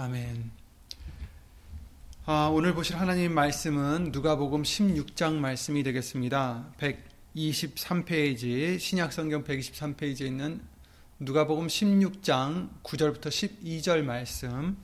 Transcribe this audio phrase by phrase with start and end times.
[0.00, 0.52] 아멘.
[2.24, 6.72] 아, 오늘 보실 하나님 말씀은 누가복음 16장 말씀이 되겠습니다.
[7.34, 10.60] 123페이지 신약성경 123페이지에 있는
[11.18, 14.76] 누가복음 16장 9절부터 12절 말씀.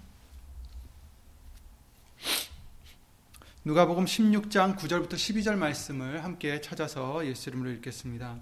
[3.64, 8.40] 누가복음 16장 9절부터 12절 말씀을 함께 찾아서 예수 이름으로 읽겠습니다.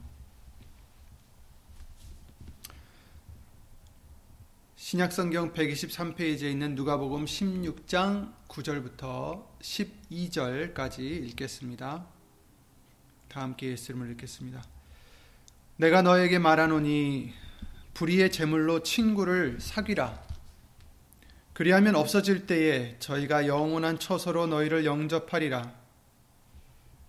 [4.93, 12.07] 신약성경 123페이지에 있는 누가복음 16장 9절부터 12절까지 읽겠습니다.
[13.27, 14.63] 다 함께 예수님을 읽겠습니다.
[15.79, 17.33] 내가 너에게 말하노니
[17.95, 20.23] 불의의 제물로 친구를 사귀라.
[21.55, 25.73] 그리하면 없어질 때에 저희가 영원한 처소로 너희를 영접하리라.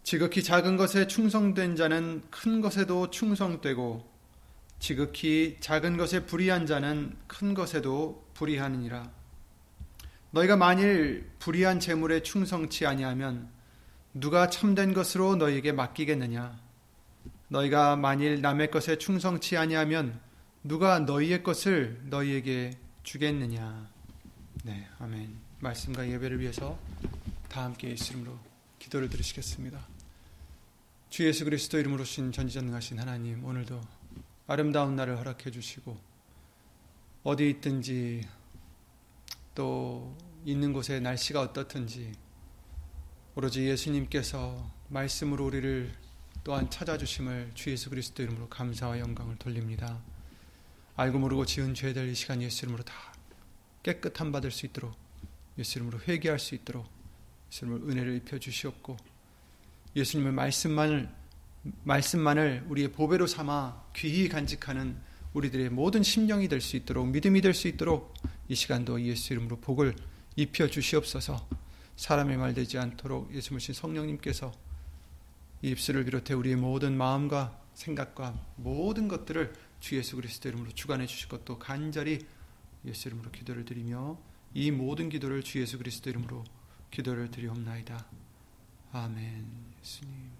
[0.03, 4.12] 지극히 작은 것에 충성된 자는 큰 것에도 충성되고
[4.83, 9.09] 지극히 작은 것에 불의한 자는 큰 것에도 불의하느니라.
[10.31, 13.49] 너희가 만일 불의한 재물에 충성치 아니하면
[14.13, 16.59] 누가 참된 것으로 너희에게 맡기겠느냐?
[17.47, 20.19] 너희가 만일 남의 것에 충성치 아니하면
[20.66, 22.71] 누가 너희의 것을 너희에게
[23.03, 23.89] 주겠느냐?
[24.65, 25.33] 네, 아멘.
[25.61, 26.77] 말씀과 예배를 위해서
[27.47, 28.38] 다 함께 이름으로
[28.79, 29.79] 기도를 드리시겠습니다.
[31.09, 33.79] 주 예수 그리스도 이름으로 신 전지전능하신 하나님 오늘도
[34.46, 35.98] 아름다운 날을 허락해 주시고
[37.24, 38.28] 어디 있든지
[39.56, 42.12] 또 있는 곳에 날씨가 어떻든지
[43.36, 45.94] 오로지 예수님께서 말씀으로 우리를
[46.44, 50.02] 또한 찾아주심을 주 예수 그리스도 이름으로 감사와 영광을 돌립니다.
[50.96, 52.94] 알고 모르고 지은 죄들 이 시간 예수 이름으로 다
[53.84, 54.94] 깨끗함 받을 수 있도록
[55.58, 56.86] 예수 이름으로 회개할 수 있도록
[57.50, 58.98] 예수 이름으로 은혜를 입혀 주시옵고
[59.96, 61.22] 예수님의 말씀만을
[61.84, 64.97] 말씀만을 우리의 보배로 삼아 귀히 간직하는
[65.34, 68.13] 우리들의 모든 심령이 될 수 있도록 믿음이 될 수 있도록
[68.47, 69.96] 이 시간도 예수 이름으로 복을
[70.35, 71.47] 입혀 주시옵소서.
[71.96, 74.51] 사람의 말 되지 않도록 예수 모신 성령님께서
[75.62, 81.30] 이 입술을 비롯해 우리의 모든 마음과 생각과 모든 것들을 주 예수 그리스도 이름으로 주관해 주실
[81.30, 82.19] 것도 간절히
[82.85, 84.18] 예수 이름으로 기도를 드리며
[84.53, 86.44] 이 모든 기도를 주 예수 그리스도 이름으로
[86.91, 88.06] 기도를 드리옵나이다.
[88.91, 89.45] 아멘.
[89.81, 90.32] 예수님.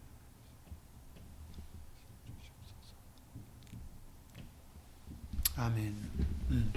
[5.56, 5.96] 아멘.
[6.50, 6.74] 음.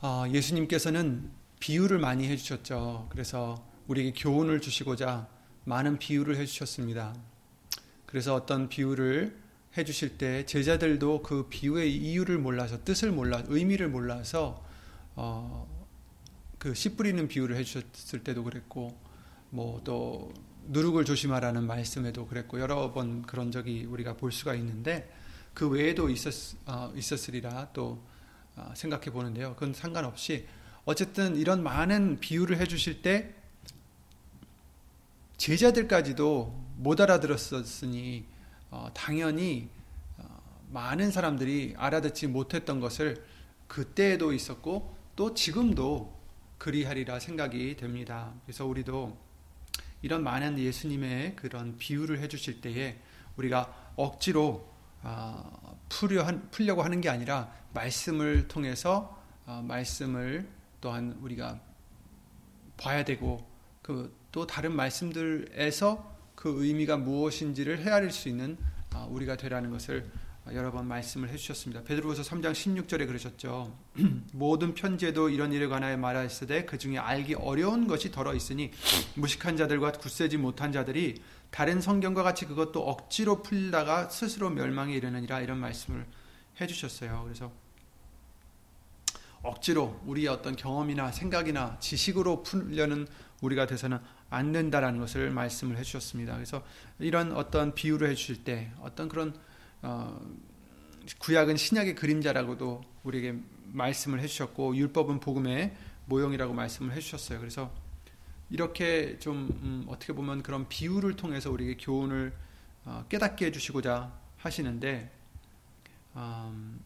[0.00, 1.30] 아, 예수님께서는
[1.60, 3.06] 비유를 많이 해주셨죠.
[3.10, 5.26] 그래서 우리에게 교훈을 주시고자
[5.64, 7.14] 많은 비유를 해주셨습니다.
[8.04, 9.40] 그래서 어떤 비유를
[9.76, 14.62] 해주실 때 제자들도 그 비유의 이유를 몰라서 뜻을 몰라 의미를 몰라서
[15.16, 15.66] 어,
[16.58, 18.96] 그 씨 뿌리는 비유를 해주셨을 때도 그랬고
[19.50, 20.32] 뭐 또
[20.68, 25.10] 누룩을 조심하라는 말씀에도 그랬고 여러 번 그런 적이 우리가 볼 수가 있는데
[25.54, 28.02] 그 외에도 있었, 어, 있었으리라 또
[28.56, 29.54] 어, 생각해 보는데요.
[29.54, 30.46] 그건 상관없이
[30.84, 33.34] 어쨌든 이런 많은 비유를 해주실 때
[35.36, 38.24] 제자들까지도 못 알아들었으니
[38.70, 39.68] 어, 당연히
[40.18, 43.24] 어, 많은 사람들이 알아듣지 못했던 것을
[43.68, 46.12] 그때에도 있었고 또 지금도
[46.58, 48.32] 그리하리라 생각이 됩니다.
[48.44, 49.16] 그래서 우리도
[50.02, 52.98] 이런 많은 예수님의 그런 비유를 해주실 때에
[53.36, 54.73] 우리가 억지로
[55.04, 60.48] 어, 풀려 풀려고 하는 게 아니라 말씀을 통해서 어, 말씀을
[60.80, 61.60] 또한 우리가
[62.76, 63.46] 봐야 되고
[63.80, 68.58] 그 또 다른 말씀들에서 그 의미가 무엇인지를 헤아릴 수 있는
[68.92, 70.10] 어, 우리가 되라는 것을
[70.52, 71.84] 여러 번 말씀을 해주셨습니다.
[71.84, 73.74] 베드로후서 3장 16절에 그러셨죠.
[74.32, 78.70] 모든 편지에도 이런 일에 관하여 말하였으되 그 중에 알기 어려운 것이 덜어 있으니
[79.14, 85.58] 무식한 자들과 굳세지 못한 자들이 다른 성경과 같이 그것도 억지로 풀다가 스스로 멸망에 이르느니라 이런
[85.58, 86.04] 말씀을
[86.60, 87.22] 해주셨어요.
[87.24, 87.50] 그래서
[89.42, 93.06] 억지로 우리의 어떤 경험이나 생각이나 지식으로 풀려는
[93.40, 93.98] 우리가 돼서는
[94.28, 96.34] 안 된다라는 것을 말씀을 해주셨습니다.
[96.34, 96.62] 그래서
[96.98, 99.34] 이런 어떤 비유를 해주실 때 어떤 그런
[99.84, 100.18] 어,
[101.18, 105.76] 구약은 신약의 그림자라고도 우리에게 말씀을 해주셨고 율법은 복음의
[106.06, 107.38] 모형이라고 말씀을 해주셨어요.
[107.38, 107.70] 그래서
[108.48, 112.32] 이렇게 좀 음, 어떻게 보면 그런 비유를 통해서 우리에게 교훈을
[112.86, 115.10] 어, 깨닫게 해주시고자 하시는데
[116.16, 116.80] 음,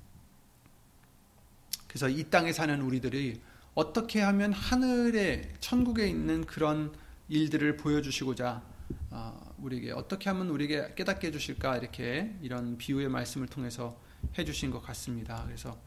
[1.86, 3.40] 그래서 이 땅에 사는 우리들이
[3.74, 6.92] 어떻게 하면 하늘의 천국에 있는 그런
[7.28, 8.62] 일들을 보여주시고자
[9.10, 13.98] 어, 우리에게 어떻게 하면 우리에게 깨닫게 해주실까 이렇게 이런 비유의 말씀을 통해서
[14.38, 15.42] 해주신 것 같습니다.
[15.44, 15.78] 그래서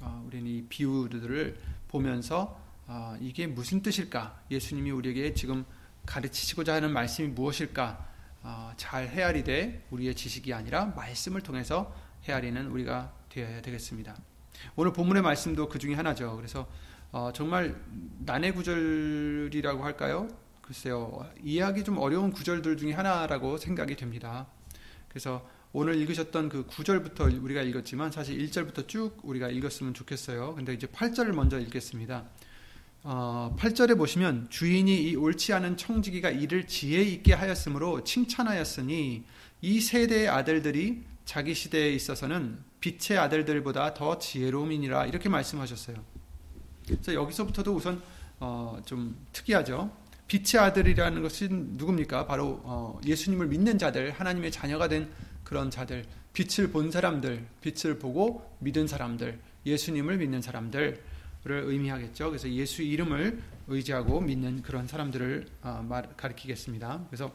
[0.00, 1.58] 어, 우리는 이 비유들을
[1.88, 4.42] 보면서 어, 이게 무슨 뜻일까?
[4.50, 5.64] 예수님이 우리에게 지금
[6.06, 8.08] 가르치시고자 하는 말씀이 무엇일까?
[8.76, 11.94] 잘 헤아리되 우리의 지식이 아니라 말씀을 통해서
[12.24, 14.16] 헤아리는 우리가 되어야 되겠습니다.
[14.76, 16.34] 오늘 본문의 말씀도 그 중에 하나죠.
[16.36, 16.66] 그래서
[17.10, 17.80] 어, 정말
[18.20, 20.28] 난해 구절이라고 할까요?
[20.68, 24.46] 글쎄요, 이해하기 좀 어려운 구절들 중에 하나라고 생각이 됩니다.
[25.08, 25.42] 그래서
[25.72, 30.54] 오늘 읽으셨던 그 9절부터 우리가 읽었지만 사실 1절부터 쭉 우리가 읽었으면 좋겠어요.
[30.56, 32.26] 근데 이제 8절을 먼저 읽겠습니다.
[33.02, 39.24] 어, 8절에 보시면 주인이 이 옳지 않은 청지기가 이를 지혜 있게 하였으므로 칭찬하였으니
[39.62, 45.96] 이 세대의 아들들이 자기 시대에 있어서는 빛의 아들들보다 더 지혜로움이니라 이렇게 말씀하셨어요.
[46.86, 48.02] 그래서 여기서부터도 우선
[48.38, 49.90] 어, 좀 특이하죠.
[50.28, 52.26] 빛의 아들이라는 것은 누굽니까?
[52.26, 55.10] 바로 어, 예수님을 믿는 자들, 하나님의 자녀가 된
[55.42, 56.04] 그런 자들,
[56.34, 61.00] 빛을 본 사람들, 빛을 보고 믿은 사람들, 예수님을 믿는 사람들을
[61.44, 62.28] 의미하겠죠.
[62.28, 67.06] 그래서 예수 이름을 의지하고 믿는 그런 사람들을 어, 말, 가리키겠습니다.
[67.08, 67.32] 그래서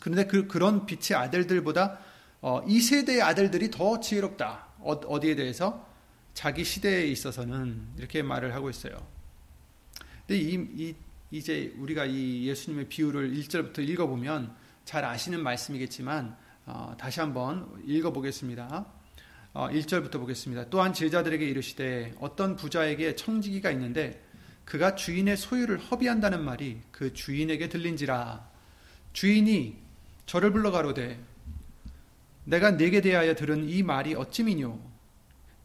[0.00, 1.98] 그런데 그, 그런 빛의 아들들보다
[2.40, 4.68] 어, 이 세대의 아들들이 더 지혜롭다.
[4.78, 5.86] 어, 어디에 대해서?
[6.32, 9.06] 자기 시대에 있어서는 이렇게 말을 하고 있어요.
[10.26, 10.94] 근데 이, 이
[11.30, 14.54] 이제 우리가 이 예수님의 비유를 1절부터 읽어보면
[14.84, 16.34] 잘 아시는 말씀이겠지만
[16.64, 18.86] 어, 다시 한번 읽어보겠습니다.
[19.52, 20.70] 어, 1절부터 보겠습니다.
[20.70, 24.24] 또한 제자들에게 이르시되 어떤 부자에게 청지기가 있는데
[24.64, 28.48] 그가 주인의 소유를 허비한다는 말이 그 주인에게 들린지라
[29.12, 29.76] 주인이
[30.24, 31.18] 저를 불러 가로되
[32.44, 34.78] 내가 네게 대하여 들은 이 말이 어찌미뇨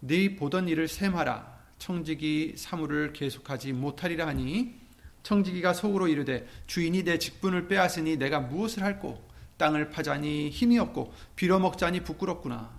[0.01, 4.82] 네 보던 일을 셈하라 청지기 사물을 계속하지 못하리라 하니
[5.23, 9.21] 청지기가 속으로 이르되 주인이 내 직분을 빼앗으니 내가 무엇을 할꼬?
[9.57, 12.69] 땅을 파자니 힘이 없고 빌어먹자니 부끄럽구나.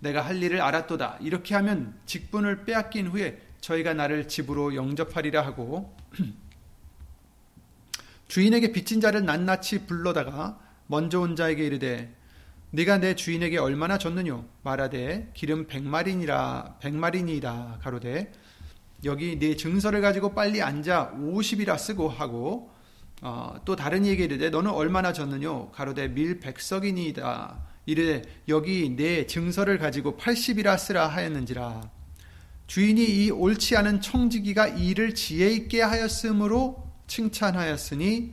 [0.00, 1.18] 내가 할 일을 알았도다.
[1.20, 5.94] 이렇게 하면 직분을 빼앗긴 후에 저희가 나를 집으로 영접하리라 하고
[8.26, 10.58] 주인에게 빚진 자를 낱낱이 불러다가
[10.88, 12.12] 먼저 온 자에게 이르되
[12.70, 14.44] 네가 내 주인에게 얼마나 줬느뇨?
[14.62, 18.32] 말하되 기름 백마린이라 백마린이라 가로되
[19.04, 22.70] 여기 네 증서를 가지고 빨리 앉아 50이라 쓰고 하고
[23.20, 29.78] 어, 또 다른 얘기 이르되 너는 얼마나 졌느뇨 가로되 밀 백석이니이다 이르되 여기 네 증서를
[29.78, 31.90] 가지고 80이라 쓰라 하였는지라
[32.72, 38.32] 주인이 이 옳지 않은 청지기가 이를 지혜 있게 하였으므로 칭찬하였으니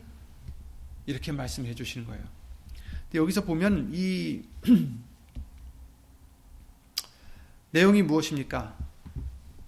[1.06, 2.24] 이렇게 말씀해 주시는 거예요.
[3.14, 4.44] 여기서 보면 이
[7.72, 8.78] 내용이 무엇입니까?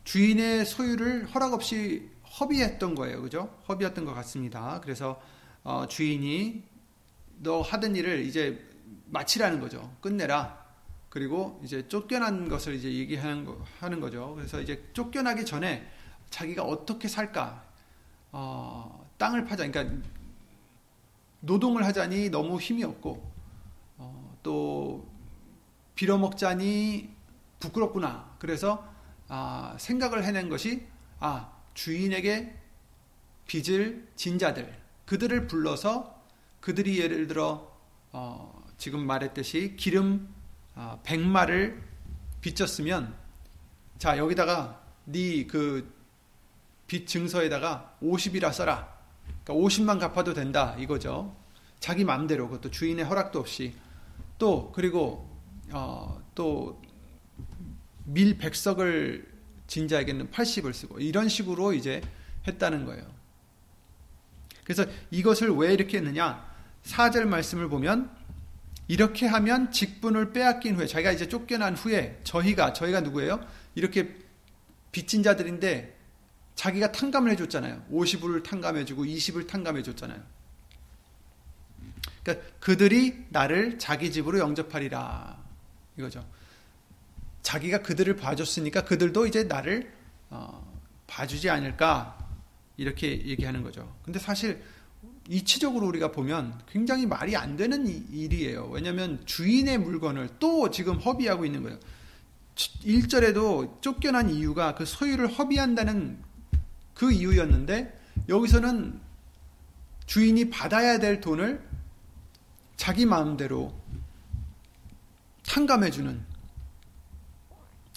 [0.03, 3.21] 주인의 소유를 허락 없이 허비했던 거예요.
[3.21, 3.57] 그죠?
[3.67, 4.79] 허비했던 것 같습니다.
[4.81, 5.21] 그래서
[5.63, 6.63] 어, 주인이
[7.39, 8.67] 너 하던 일을 이제
[9.07, 9.95] 마치라는 거죠.
[10.01, 10.61] 끝내라.
[11.09, 14.33] 그리고 이제 쫓겨난 것을 이제 얘기하는 거, 하는 거죠.
[14.35, 15.85] 그래서 이제 쫓겨나기 전에
[16.29, 17.65] 자기가 어떻게 살까?
[18.31, 19.69] 어, 땅을 파자.
[19.69, 19.97] 그러니까
[21.41, 23.31] 노동을 하자니 너무 힘이 없고
[23.97, 25.07] 어, 또
[25.95, 27.09] 빌어먹자니
[27.59, 28.35] 부끄럽구나.
[28.39, 28.90] 그래서
[29.33, 30.85] 아, 생각을 해낸 것이
[31.19, 32.53] 아, 주인에게
[33.47, 36.21] 빚을 진 자들 그들을 불러서
[36.59, 37.71] 그들이 예를 들어
[38.11, 40.27] 어, 지금 말했듯이 기름
[40.75, 41.81] 어, 100마를
[42.41, 43.15] 빚졌으면
[43.97, 46.01] 자 여기다가 네 그
[46.91, 48.93] 빚 증서에다가 50이라 써라.
[49.45, 51.33] 그러니까 50만 갚아도 된다 이거죠.
[51.79, 53.73] 자기 마음대로 그것도 주인의 허락도 없이
[54.37, 55.29] 또 그리고
[55.71, 56.81] 어, 또
[58.13, 59.29] 밀 백석을
[59.67, 62.01] 진 자에게는 80을 쓰고 이런 식으로 이제
[62.47, 63.05] 했다는 거예요.
[64.63, 66.49] 그래서 이것을 왜 이렇게 했느냐?
[66.83, 68.09] 4절 말씀을 보면
[68.87, 73.45] 이렇게 하면 직분을 빼앗긴 후에 자기가 이제 쫓겨난 후에 저희가 저희가 누구예요?
[73.75, 74.15] 이렇게
[74.91, 75.97] 빚진 자들인데
[76.55, 77.85] 자기가 탕감을 해줬잖아요.
[77.91, 80.21] 50을 탕감해주고 20을 탕감해줬잖아요.
[82.23, 85.41] 그러니까 그들이 나를 자기 집으로 영접하리라
[85.97, 86.25] 이거죠.
[87.41, 89.91] 자기가 그들을 봐줬으니까 그들도 이제 나를
[90.29, 90.71] 어,
[91.07, 92.17] 봐주지 않을까
[92.77, 93.93] 이렇게 얘기하는 거죠.
[94.03, 94.61] 근데 사실
[95.27, 98.69] 이치적으로 우리가 보면 굉장히 말이 안 되는 일이에요.
[98.71, 101.79] 왜냐하면 주인의 물건을 또 지금 허비하고 있는 거예요.
[102.55, 106.19] 1절에도 쫓겨난 이유가 그 소유를 허비한다는
[106.93, 108.99] 그 이유였는데 여기서는
[110.05, 111.65] 주인이 받아야 될 돈을
[112.75, 113.73] 자기 마음대로
[115.47, 116.30] 탕감해주는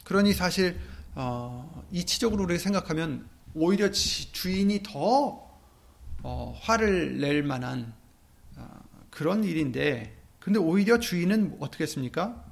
[0.04, 0.78] 그러니 사실
[1.14, 5.44] 어, 이치적으로 우리가 생각하면 오히려 주인이 더
[6.22, 7.94] 어, 화를 낼 만한
[8.56, 8.66] 어,
[9.10, 12.44] 그런 일인데, 근데 오히려 주인은 어떻게 했습니까?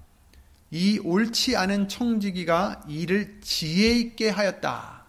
[0.71, 5.05] 이 옳지 않은 청지기가 이를 지혜 있게 하였다.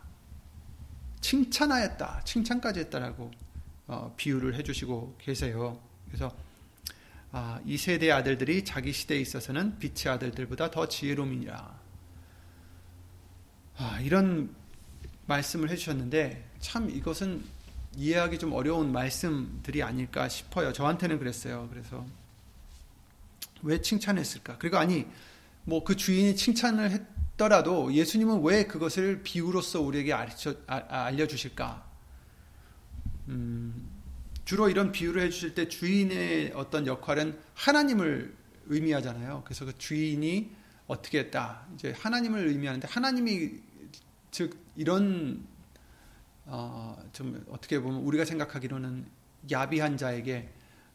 [1.21, 2.21] 칭찬하였다.
[2.25, 3.31] 칭찬까지 했다라고
[3.87, 5.79] 어, 비유를 해주시고 계세요.
[6.07, 6.35] 그래서
[7.31, 11.82] 아, 이 세대 아들들이 자기 시대에 있어서는 빛의 아들들보다 더 지혜로움이니라.
[13.77, 14.53] 아, 이런
[15.25, 17.43] 말씀을 해주셨는데 참 이것은
[17.95, 20.73] 이해하기 좀 어려운 말씀들이 아닐까 싶어요.
[20.73, 21.67] 저한테는 그랬어요.
[21.71, 22.05] 그래서
[23.61, 24.57] 왜 칭찬했을까?
[24.57, 25.05] 그리고 아니
[25.65, 30.33] 뭐 그 주인이 칭찬을 했더라도 예수님은 왜 그것을 비유로서 우리에게 알려,
[30.67, 31.91] 알려주실까?
[33.29, 33.89] 음,
[34.45, 38.35] 주로 이런 비유를 해주실 때 주인의 어떤 역할은 하나님을
[38.67, 39.43] 의미하잖아요.
[39.45, 40.51] 그래서 그 주인이
[40.87, 41.65] 어떻게 했다.
[41.73, 43.51] 이제 하나님을 의미하는데 하나님이
[44.31, 45.45] 즉 이런
[46.45, 49.05] 어, 좀 어떻게 보면 우리가 생각하기로는
[49.51, 50.49] 야비한 자에게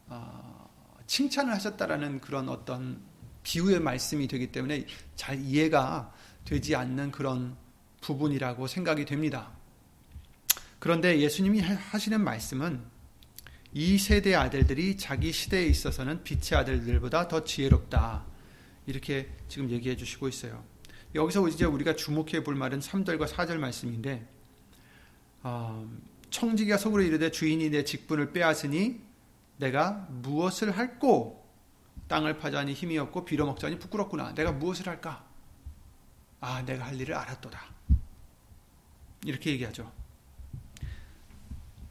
[0.07, 0.69] 어,
[1.07, 3.01] 칭찬을 하셨다라는 그런 어떤
[3.43, 6.13] 비유의 말씀이 되기 때문에 잘 이해가
[6.45, 7.55] 되지 않는 그런
[8.01, 9.51] 부분이라고 생각이 됩니다.
[10.79, 12.81] 그런데 예수님이 하시는 말씀은
[13.73, 18.25] 이 세대 아들들이 자기 시대에 있어서는 빛의 아들들보다 더 지혜롭다.
[18.89, 20.63] 이렇게 지금 얘기해 주시고 있어요.
[21.13, 24.27] 여기서 이제 우리가 주목해 볼 말은 3절과 4절 말씀인데
[25.43, 25.87] 어,
[26.31, 28.99] 청지기가 속으로 이르되 주인이 내 직분을 빼앗으니
[29.57, 31.37] 내가 무엇을 할꼬?
[32.07, 34.33] 땅을 파자니 힘이 없고 빌어먹자니 부끄럽구나.
[34.33, 35.23] 내가 무엇을 할까?
[36.41, 37.61] 아 내가 할 일을 알았도다.
[39.23, 39.91] 이렇게 얘기하죠.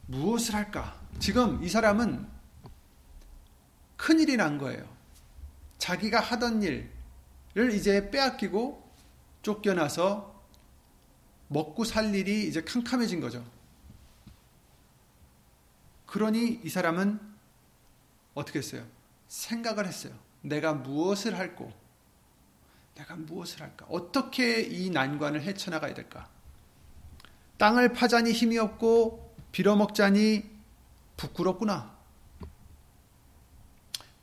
[0.07, 0.99] 무엇을 할까?
[1.19, 2.27] 지금 이 사람은
[3.95, 4.98] 큰일이 난 거예요
[5.79, 8.87] 자기가 하던 일을 이제 빼앗기고
[9.41, 10.39] 쫓겨나서
[11.47, 13.43] 먹고 살 일이 이제 캄캄해진 거죠.
[16.05, 17.19] 그러니 이 사람은
[18.35, 18.85] 어떻게 했어요?
[19.27, 20.13] 생각을 했어요.
[20.41, 21.71] 내가 무엇을 할고,
[22.95, 23.85] 내가 무엇을 할까?
[23.89, 26.29] 어떻게 이 난관을 헤쳐나가야 될까?
[27.57, 30.49] 땅을 파자니 힘이 없고, 빌어먹자니
[31.17, 31.98] 부끄럽구나.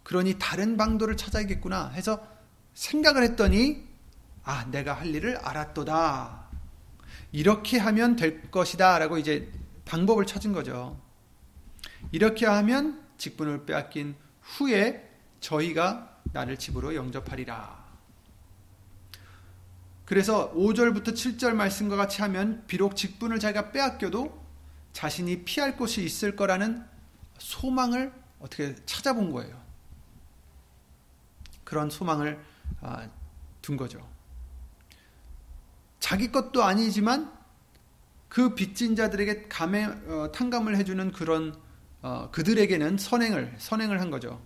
[0.06, 2.24] 그러니 다른 방도를 찾아야겠구나 해서
[2.74, 3.84] 생각을 했더니,
[4.44, 6.46] 아, 내가 할 일을 알았도다.
[7.32, 9.50] 이렇게 하면 될 것이다 라고 이제
[9.84, 11.00] 방법을 찾은 거죠.
[12.12, 15.10] 이렇게 하면 직분을 빼앗긴 후에
[15.40, 17.84] 저희가 나를 집으로 영접하리라.
[20.04, 24.40] 그래서 5절부터 7절 말씀과 같이 하면 비록 직분을 자기가 빼앗겨도
[24.92, 26.86] 자신이 피할 곳이 있을 거라는
[27.38, 29.65] 소망을 어떻게 찾아본 거예요.
[31.66, 32.42] 그런 소망을
[32.80, 33.06] 아,
[33.60, 34.08] 둔 거죠.
[36.00, 37.30] 자기 것도 아니지만
[38.30, 41.54] 그 빚진 자들에게 감해, 어, 탕감을 해주는 그런
[42.00, 44.40] 어, 그들에게는 선행을 선행을 한 거죠.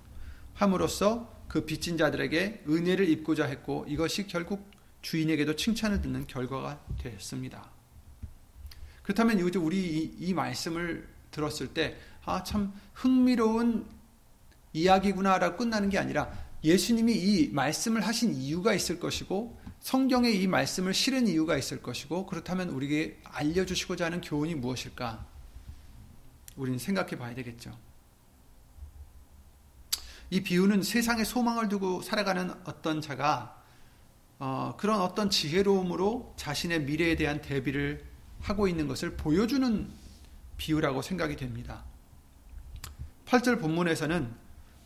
[0.54, 4.68] 함으로써 그 빚진 자들에게 은혜를 입고자 했고 이것이 결국
[5.02, 7.70] 주인에게도 칭찬을 듣는 결과가 되었습니다.
[9.04, 13.86] 그렇다면 이제 우리 이, 이 말씀을 들었을 때 아 참 흥미로운
[14.72, 16.30] 이야기구나라고 끝나는 게 아니라
[16.62, 22.68] 예수님이 이 말씀을 하신 이유가 있을 것이고 성경에 이 말씀을 실은 이유가 있을 것이고 그렇다면
[22.70, 25.26] 우리에게 알려주시고자 하는 교훈이 무엇일까?
[26.56, 27.76] 우리는 생각해 봐야 되겠죠.
[30.28, 33.60] 이 비유는 세상에 소망을 두고 살아가는 어떤 자가
[34.38, 38.04] 어, 그런 어떤 지혜로움으로 자신의 미래에 대한 대비를
[38.40, 39.90] 하고 있는 것을 보여주는
[40.56, 41.84] 비유라고 생각이 됩니다.
[43.26, 44.34] 8절 본문에서는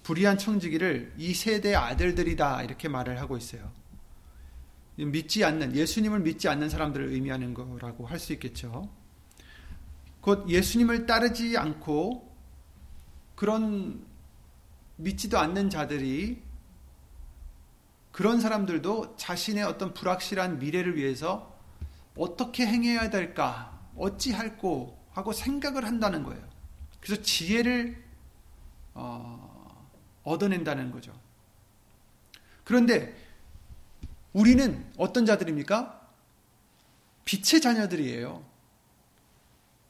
[0.04, 3.72] 불의한 청지기를 이 세대 아들들이다 이렇게 말을 하고 있어요.
[4.96, 8.88] 믿지 않는 예수님을 믿지 않는 사람들을 의미하는 거라고 할 수 있겠죠.
[10.20, 12.32] 곧 예수님을 따르지 않고
[13.34, 14.04] 그런
[14.96, 16.40] 믿지도 않는 자들이
[18.12, 21.58] 그런 사람들도 자신의 어떤 불확실한 미래를 위해서
[22.16, 26.42] 어떻게 행해야 될까, 어찌 할꼬 하고 생각을 한다는 거예요.
[27.00, 28.04] 그래서 지혜를
[28.94, 29.53] 어,
[30.24, 31.18] 얻어낸다는 거죠.
[32.64, 33.14] 그런데
[34.32, 36.00] 우리는 어떤 자들입니까?
[37.24, 38.44] 빛의 자녀들이에요.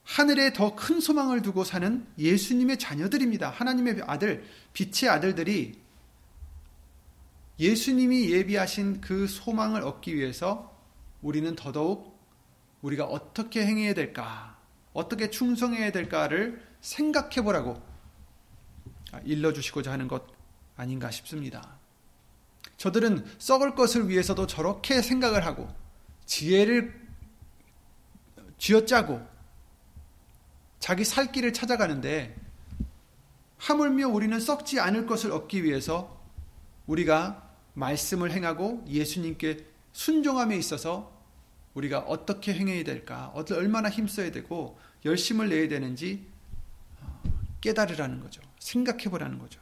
[0.05, 3.49] 하늘에 더 큰 소망을 두고 사는 예수님의 자녀들입니다.
[3.49, 5.81] 하나님의 아들, 빛의 아들들이
[7.59, 10.79] 예수님이 예비하신 그 소망을 얻기 위해서
[11.23, 12.15] 우리는 더더욱
[12.83, 14.59] 우리가 어떻게 행해야 될까,
[14.93, 17.81] 어떻게 충성해야 될까를 생각해 보라고
[19.25, 20.25] 일러주시고자 하는 것
[20.77, 21.79] 아닌가 싶습니다.
[22.77, 25.69] 저들은 썩을 것을 위해서도 저렇게 생각을 하고
[26.27, 27.03] 지혜를
[28.59, 29.21] 쥐어짜고
[30.79, 32.37] 자기 살 길을 찾아가는데
[33.59, 36.21] 하물며 우리는 썩지 않을 것을 얻기 위해서
[36.87, 41.13] 우리가 말씀을 행하고 예수님께 순종함에 있어서
[41.75, 46.27] 우리가 어떻게 행해야 될까, 얼마나 힘써야 되고 열심을 내야 되는지
[47.01, 47.23] 어,
[47.61, 48.43] 깨달으라는 거죠.
[48.65, 49.61] 생각해 보라는 거죠.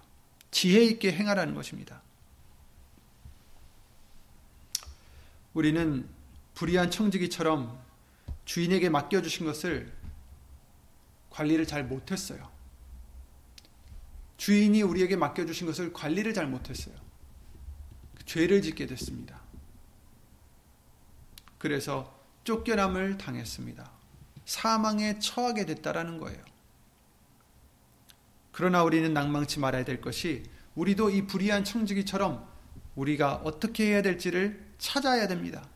[0.52, 2.02] 지혜 있게 행하라는 것입니다.
[5.54, 6.08] 우리는
[6.54, 7.82] 불의한 청지기처럼
[8.44, 9.92] 주인에게 맡겨주신 것을
[11.30, 12.48] 관리를 잘 못했어요.
[14.36, 16.94] 주인이 우리에게 맡겨주신 것을 관리를 잘 못했어요.
[18.24, 19.40] 죄를 짓게 됐습니다.
[21.58, 23.90] 그래서 쫓겨남을 당했습니다.
[24.44, 26.51] 사망에 처하게 됐다라는 거예요.
[28.52, 30.44] 그러나 우리는 낭망치 말아야 될 것이
[30.74, 32.46] 우리도 이 불의한 청지기처럼
[32.94, 35.66] 우리가 어떻게 해야 될지를 찾아야 됩니다.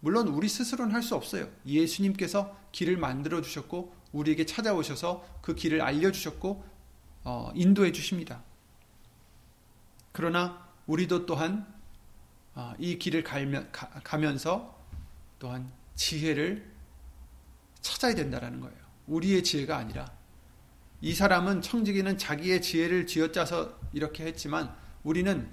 [0.00, 1.48] 물론 우리 스스로는 할 수 없어요.
[1.66, 6.64] 예수님께서 길을 만들어 주셨고 우리에게 찾아오셔서 그 길을 알려 주셨고
[7.24, 8.42] 어, 인도해 주십니다.
[10.12, 11.66] 그러나 우리도 또한
[12.54, 14.76] 어, 이 길을 갈면, 가, 가면서
[15.38, 16.70] 또한 지혜를
[17.80, 18.76] 찾아야 된다라는 거예요.
[19.06, 20.10] 우리의 지혜가 아니라
[21.02, 25.48] 이 사람은 청지기는 자기의 지혜를 쥐어짜서 이렇게 했지만 우리는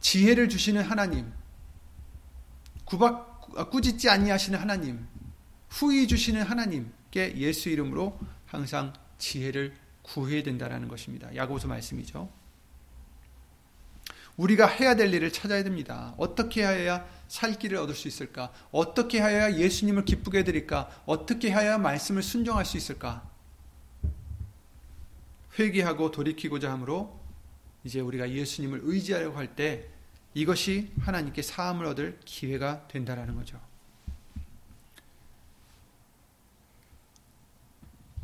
[0.00, 1.32] 지혜를 주시는 하나님,
[2.84, 5.06] 구박, 아, 꾸짖지 아니하시는 하나님,
[5.68, 11.34] 후이 주시는 하나님께 예수 이름으로 항상 지혜를 구해야 된다라는 것입니다.
[11.36, 12.28] 야고보서 말씀이죠.
[14.36, 16.14] 우리가 해야 될 일을 찾아야 됩니다.
[16.16, 18.50] 어떻게 해야 살 길을 얻을 수 있을까?
[18.72, 21.02] 어떻게 해야 예수님을 기쁘게 해드릴까?
[21.04, 23.29] 어떻게 해야 말씀을 순종할 수 있을까?
[25.60, 27.20] 회개하고 돌이키고자 하므로
[27.84, 29.88] 이제 우리가 예수님을 의지하려고 할 때
[30.32, 33.60] 이것이 하나님께 사함을 얻을 기회가 된다라는 거죠.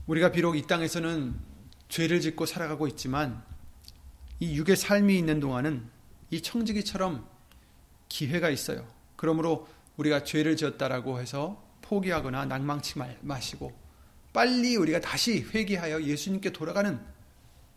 [0.06, 1.34] 우리가 비록 이 땅에서는
[1.88, 3.42] 죄를 짓고 살아가고 있지만
[4.38, 5.88] 이 육의 삶이 있는 동안은
[6.30, 7.26] 이 청지기처럼
[8.08, 8.86] 기회가 있어요.
[9.16, 13.76] 그러므로 우리가 죄를 지었다라고 해서 포기하거나 낭망치 마시고
[14.32, 17.00] 빨리 우리가 다시 회개하여 예수님께 돌아가는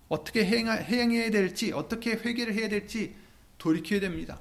[0.10, 3.16] 어떻게 행해야 될지 어떻게 회개를 해야 될지
[3.58, 4.40] 돌이켜야 됩니다.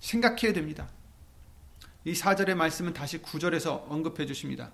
[0.00, 0.88] 생각해야 됩니다.
[2.04, 4.70] 이 4절의 말씀은 다시 9절에서 언급해 주십니다.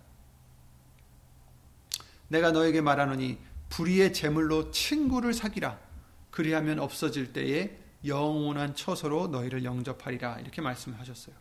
[2.29, 3.39] 내가 너에게 말하노니
[3.71, 5.79] 불의의 제물로 친구를 사기라
[6.31, 11.35] 그리하면 없어질 때에 영원한 처소로 너희를 영접하리라 이렇게 말씀하셨어요.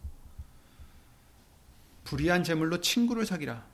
[2.04, 3.66] 불의한 제물로 친구를 사기라.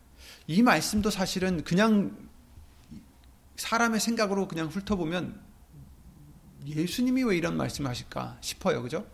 [0.48, 2.29] 이 말씀도 사실은 그냥
[3.60, 5.40] 사람의 생각으로 그냥 훑어보면
[6.66, 8.82] 예수님이 왜 이런 말씀하실까 싶어요.
[8.82, 9.06] 그죠?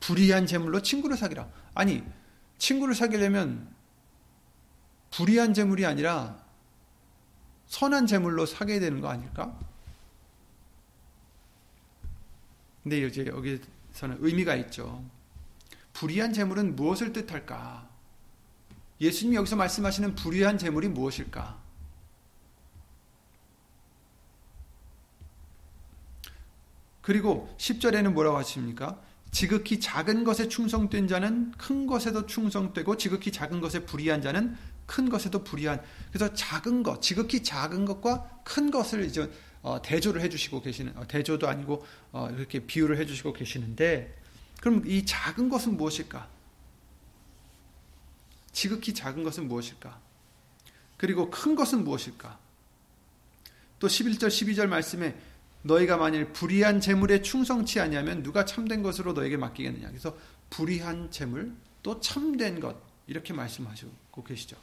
[0.00, 1.48] 불의한 제물로 친구를 사기라.
[1.74, 2.02] 아니,
[2.58, 3.72] 친구를 사귀려면
[5.10, 6.44] 불의한 제물이 아니라
[7.66, 9.56] 선한 제물로 사게 되는 거 아닐까?
[12.82, 15.04] 근데 이제 여기서는 의미가 있죠.
[15.92, 17.88] 불의한 재물은 무엇을 뜻할까?
[19.00, 21.65] 예수님이 여기서 말씀하시는 불의한 재물이 무엇일까?
[27.06, 29.00] 그리고 10절에는 뭐라고 하십니까?
[29.30, 35.44] 지극히 작은 것에 충성된 자는 큰 것에도 충성되고 지극히 작은 것에 불의한 자는 큰 것에도
[35.44, 39.30] 불의한 그래서 작은 것 지극히 작은 것과 큰 것을 이제
[39.62, 44.12] 어, 대조를 해주시고 계시는 어, 대조도 아니고 어, 이렇게 비유를 해주시고 계시는데
[44.60, 46.28] 그럼 이 작은 것은 무엇일까?
[48.50, 50.00] 지극히 작은 것은 무엇일까?
[50.96, 52.36] 그리고 큰 것은 무엇일까?
[53.78, 55.16] 또 11절 12절 말씀에
[55.66, 59.88] 너희가 만일 불의한 재물에 충성치 아니하면 누가 참된 것으로 너에게 맡기겠느냐.
[59.88, 60.16] 그래서
[60.48, 62.76] 불의한 재물 또 참된 것
[63.06, 64.56] 이렇게 말씀하시고 계시죠.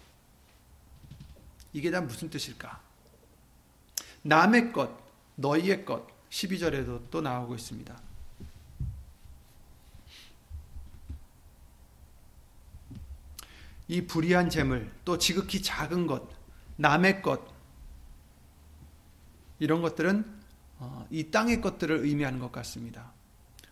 [1.74, 2.82] 이게 다 무슨 뜻일까?
[4.22, 4.90] 남의 것,
[5.36, 8.02] 너희의 것 12절에도 또 나오고 있습니다.
[13.90, 16.28] 이 불의한 재물, 또 지극히 작은 것,
[16.78, 17.42] 남의 것
[19.60, 20.33] 이런 것들은
[21.10, 23.12] 이 땅의 것들을 의미하는 것 같습니다.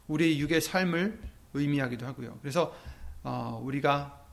[0.08, 1.22] 우리 육의 삶을
[1.54, 2.38] 의미하기도 하고요.
[2.42, 2.76] 그래서
[3.24, 4.26] 어, 우리가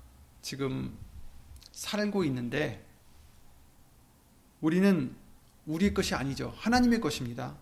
[0.42, 0.96] 지금
[1.72, 2.84] 살고 있는데
[4.60, 5.14] 우리는
[5.66, 6.52] 우리의 것이 아니죠.
[6.56, 7.56] 하나님의 것입니다.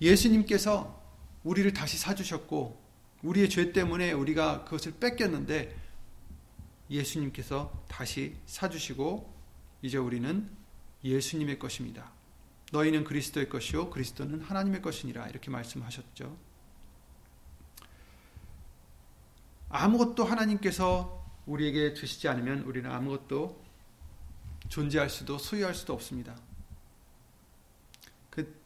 [0.00, 1.02] 예수님께서
[1.42, 2.82] 우리를 다시 사주셨고
[3.22, 5.74] 우리의 죄 때문에 우리가 그것을 뺏겼는데
[6.90, 9.32] 예수님께서 다시 사주시고
[9.82, 10.48] 이제 우리는
[11.02, 12.13] 예수님의 것입니다.
[12.72, 16.36] 너희는 그리스도의 것이요 그리스도는 하나님의 것이니라 이렇게 말씀하셨죠.
[19.68, 23.62] 아무것도 하나님께서 우리에게 주시지 않으면 우리는 아무것도
[24.68, 26.36] 존재할 수도 소유할 수도 없습니다.
[28.30, 28.56] 그,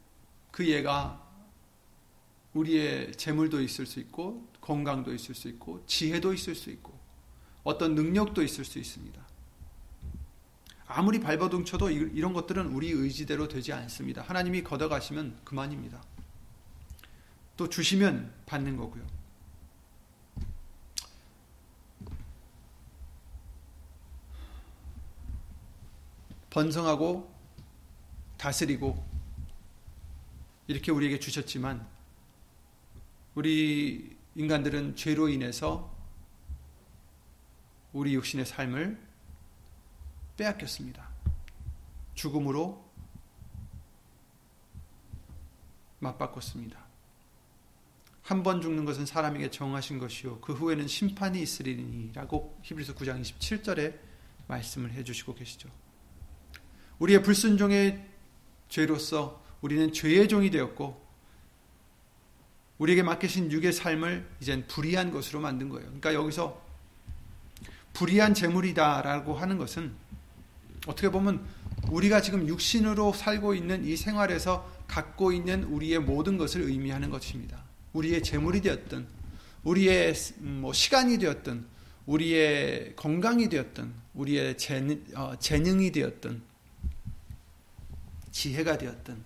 [0.51, 1.27] 그 예가
[2.53, 6.97] 우리의 재물도 있을 수 있고 건강도 있을 수 있고 지혜도 있을 수 있고
[7.63, 9.28] 어떤 능력도 있을 수 있습니다.
[10.91, 14.23] 아무리 발버둥 쳐도 이런 것들은 우리 의지대로 되지 않습니다.
[14.23, 16.01] 하나님이 걷어가시면 그만입니다.
[17.55, 19.05] 또 주시면 받는 거고요.
[26.49, 27.31] 번성하고
[28.37, 29.05] 다스리고
[30.65, 31.87] 이렇게 우리에게 주셨지만
[33.35, 35.95] 우리 인간들은 죄로 인해서
[37.93, 39.08] 우리 육신의 삶을
[40.39, 41.07] 빼앗겼습니다.
[42.13, 42.89] 죽음으로
[45.99, 46.87] 맞바꿨습니다.
[48.23, 53.97] 한 번 죽는 것은 사람에게 정하신 것이요 그 후에는 심판이 있으리니라고 히브리서 9장 27절에
[54.47, 55.67] 말씀을 해 주시고 계시죠.
[56.99, 58.07] 우리의 불순종의
[58.69, 61.07] 죄로서 우리는 죄의 종이 되었고
[62.77, 65.85] 우리에게 맡기신 육의 삶을 이젠 불의한 것으로 만든 거예요.
[65.85, 66.61] 그러니까 여기서
[67.93, 69.95] 불의한 재물이다라고 하는 것은
[70.89, 71.45] 어떻게 보면
[71.91, 77.63] 우리가 지금 육신으로 살고 있는 이 생활에서 갖고 있는 우리의 모든 것을 의미하는 것입니다.
[77.93, 79.07] 우리의 재물이 되었든,
[79.63, 81.65] 우리의 뭐 시간이 되었든,
[82.07, 86.41] 우리의 건강이 되었든, 우리의 재능, 어, 재능이 되었든,
[88.31, 89.23] 지혜가 되었든,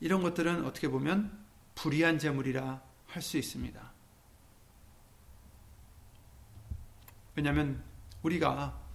[0.00, 1.36] 이런 것들은 어떻게 보면
[1.74, 3.92] 불의한 재물이라 할 수 있습니다.
[7.34, 7.82] 왜냐하면
[8.22, 8.87] 우리가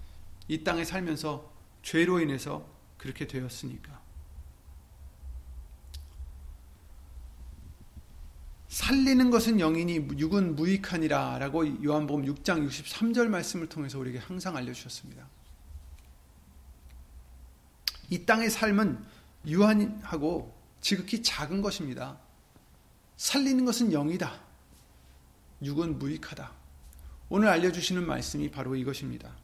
[0.47, 1.51] 이 땅에 살면서
[1.81, 4.01] 죄로 인해서 그렇게 되었으니까.
[8.73, 15.27] 살리는 것은 영이니 육은 무익하니라 라고 요한복음 6장 63절 말씀을 통해서 우리에게 항상 알려주셨습니다.
[18.09, 19.05] 이 땅의 삶은
[19.45, 22.17] 유한하고 지극히 작은 것입니다.
[23.17, 24.41] 살리는 것은 영이다.
[25.61, 26.51] 육은 무익하다.
[27.29, 29.42] 오늘 알려주시는 말씀이 바로 이것입니다.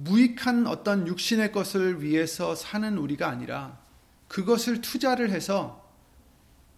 [0.00, 3.80] 무익한 어떤 육신의 것을 위해서 사는 우리가 아니라
[4.28, 5.84] 그것을 투자를 해서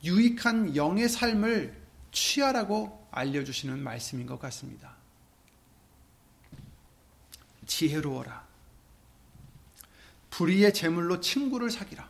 [0.02, 1.78] 유익한 영의 삶을
[2.12, 4.96] 취하라고 알려주시는 말씀인 것 같습니다.
[7.66, 8.48] 지혜로워라.
[10.30, 12.08] 불의의 재물로 친구를 사기라.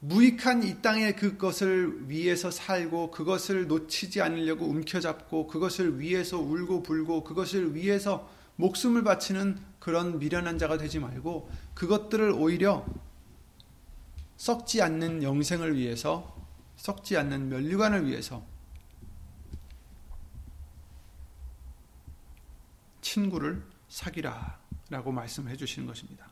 [0.00, 7.74] 무익한 이 땅의 그것을 위해서 살고 그것을 놓치지 않으려고 움켜잡고 그것을 위해서 울고 불고 그것을
[7.74, 12.86] 위해서 목숨을 바치는 그런 미련한 자가 되지 말고 그것들을 오히려
[14.36, 16.36] 썩지 않는 영생을 위해서
[16.76, 18.44] 썩지 않는 면류관을 위해서
[23.00, 26.26] 친구를 사귀라 라고 말씀해 주시는 것입니다.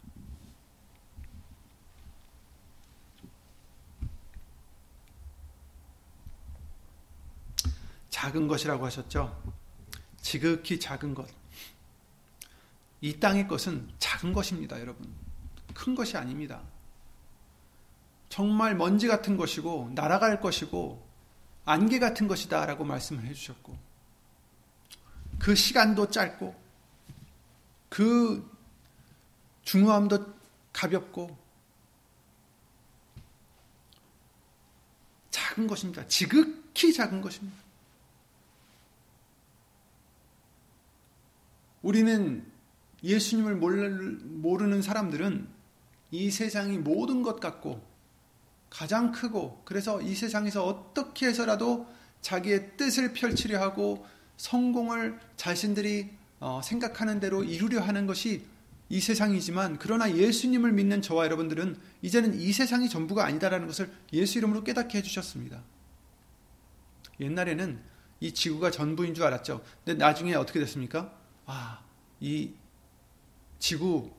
[8.11, 9.54] 작은 것이라고 하셨죠?
[10.20, 11.39] 지극히 작은 것.
[13.00, 15.12] 이 땅의 것은 작은 것입니다, 여러분.
[15.74, 16.62] 큰 것이 아닙니다.
[18.28, 21.08] 정말 먼지 같은 것이고, 날아갈 것이고,
[21.64, 23.76] 안개 같은 것이다 라고 말씀을 해주셨고,
[25.38, 26.54] 그 시간도 짧고,
[27.88, 28.58] 그
[29.62, 30.34] 중후함도
[30.72, 31.38] 가볍고,
[35.30, 36.06] 작은 것입니다.
[36.06, 37.56] 지극히 작은 것입니다.
[41.82, 42.49] 우리는
[43.02, 45.48] 예수님을 모르는 사람들은
[46.10, 47.88] 이 세상이 모든 것 같고
[48.68, 51.86] 가장 크고 그래서 이 세상에서 어떻게 해서라도
[52.20, 58.44] 자기의 뜻을 펼치려 하고 성공을 자신들이 어, 생각하는 대로 이루려 하는 것이
[58.88, 64.64] 이 세상이지만 그러나 예수님을 믿는 저와 여러분들은 이제는 이 세상이 전부가 아니다라는 것을 예수 이름으로
[64.64, 65.62] 깨닫게 해주셨습니다.
[67.20, 67.80] 옛날에는
[68.20, 69.62] 이 지구가 전부인 줄 알았죠.
[69.84, 71.14] 근데 나중에 어떻게 됐습니까?
[71.46, 71.82] 아,
[72.20, 72.50] 이
[73.61, 74.11] 지구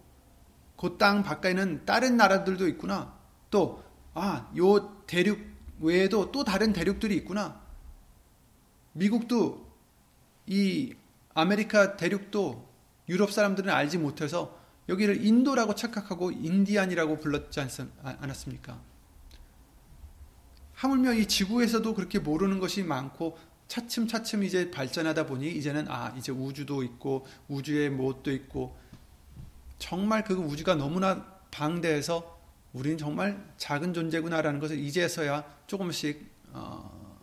[0.77, 3.13] 그 땅 바깥에는 다른 나라들도 있구나.
[3.51, 5.39] 또 아, 요 대륙
[5.79, 7.61] 외에도 또 다른 대륙들이 있구나.
[8.93, 9.69] 미국도
[10.47, 10.93] 이
[11.33, 12.67] 아메리카 대륙도
[13.09, 17.61] 유럽 사람들은 알지 못해서 여기를 인도라고 착각하고 인디안이라고 불렀지
[18.03, 18.81] 않았습니까?
[20.73, 26.83] 하물며 이 지구에서도 그렇게 모르는 것이 많고 차츰차츰 이제 발전하다 보니 이제는 아 이제 우주도
[26.83, 28.75] 있고 우주의 무엇도 있고
[29.81, 32.39] 정말 그 우주가 너무나 방대해서
[32.71, 37.19] 우리는 정말 작은 존재구나라는 것을 이제서야 조금씩 어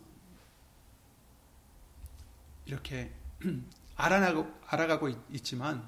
[2.66, 3.11] 이렇게
[3.97, 5.81] 알아나고, 알아가고 있, 지만이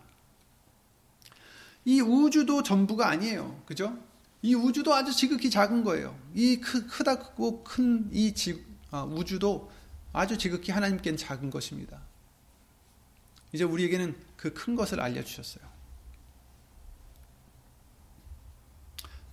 [2.00, 3.62] 우주도 전부가 아니에요.
[3.66, 3.98] 그죠?
[4.42, 6.18] 이 우주도 아주 지극히 작은 거예요.
[6.34, 8.34] 이 크, 크다 크고 큰이
[8.90, 9.70] 아, 우주도
[10.12, 12.00] 아주 지극히 하나님께는 작은 것입니다.
[13.52, 15.79] 이제 우리에게는 그 큰 것을 알려주셨어요.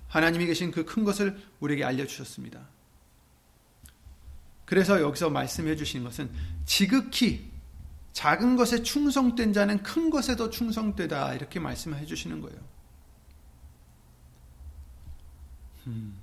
[0.07, 2.59] 하나님이 계신 그 큰 것을 우리에게 알려주셨습니다.
[4.65, 6.29] 그래서 여기서 말씀해 주신 것은
[6.65, 7.51] 지극히
[8.13, 12.59] 작은 것에 충성된 자는 큰 것에도 충성되다 이렇게 말씀해 주시는 거예요.
[15.85, 16.17] 음.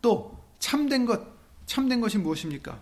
[0.00, 1.22] 또 참된 것
[1.66, 2.80] 참된 것이 무엇입니까?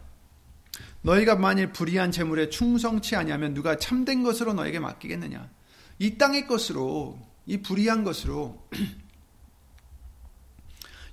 [1.03, 5.51] 너희가 만일 불의한 재물에 충성치 아니하면 누가 참된 것으로 너에게 맡기겠느냐?
[5.99, 8.69] 이 땅의 것으로 이 불의한 것으로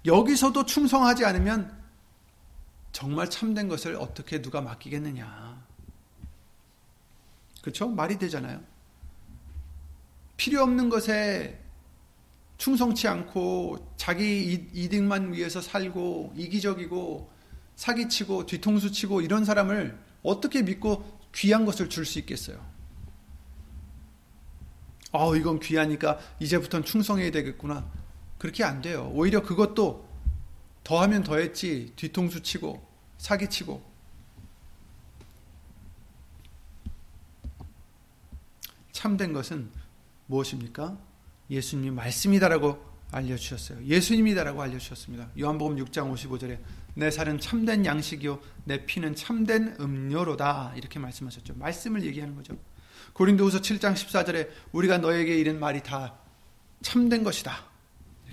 [0.06, 1.78] 여기서도 충성하지 않으면
[2.92, 5.66] 정말 참된 것을 어떻게 누가 맡기겠느냐?
[7.62, 7.88] 그렇죠?
[7.90, 8.62] 말이 되잖아요.
[10.38, 11.62] 필요 없는 것에
[12.58, 17.32] 충성치 않고 자기 이득만 위해서 살고 이기적이고
[17.76, 22.60] 사기치고 뒤통수 치고 이런 사람을 어떻게 믿고 귀한 것을 줄 수 있겠어요?
[25.12, 27.90] 아, 이건 귀하니까 이제부터는 충성해야 되겠구나.
[28.40, 29.12] 그렇게 안 돼요.
[29.14, 30.08] 오히려 그것도
[30.84, 32.84] 더하면 더했지 뒤통수 치고
[33.20, 33.88] 사기 치고
[38.92, 39.70] 참된 것은
[40.26, 40.98] 무엇입니까?
[41.50, 43.84] 예수님이 말씀이다라고 알려주셨어요.
[43.86, 45.30] 예수님이다라고 알려주셨습니다.
[45.40, 46.60] 요한복음 6장 55절에
[46.96, 51.56] 내 살은 참된 양식이요 내 피는 참된 음료로다 이렇게 말씀하셨죠.
[51.56, 52.58] 말씀을 얘기하는 거죠.
[53.14, 56.16] 고린도후서 7장 14절에 우리가 너에게 이른 말이 다
[56.82, 57.69] 참된 것이다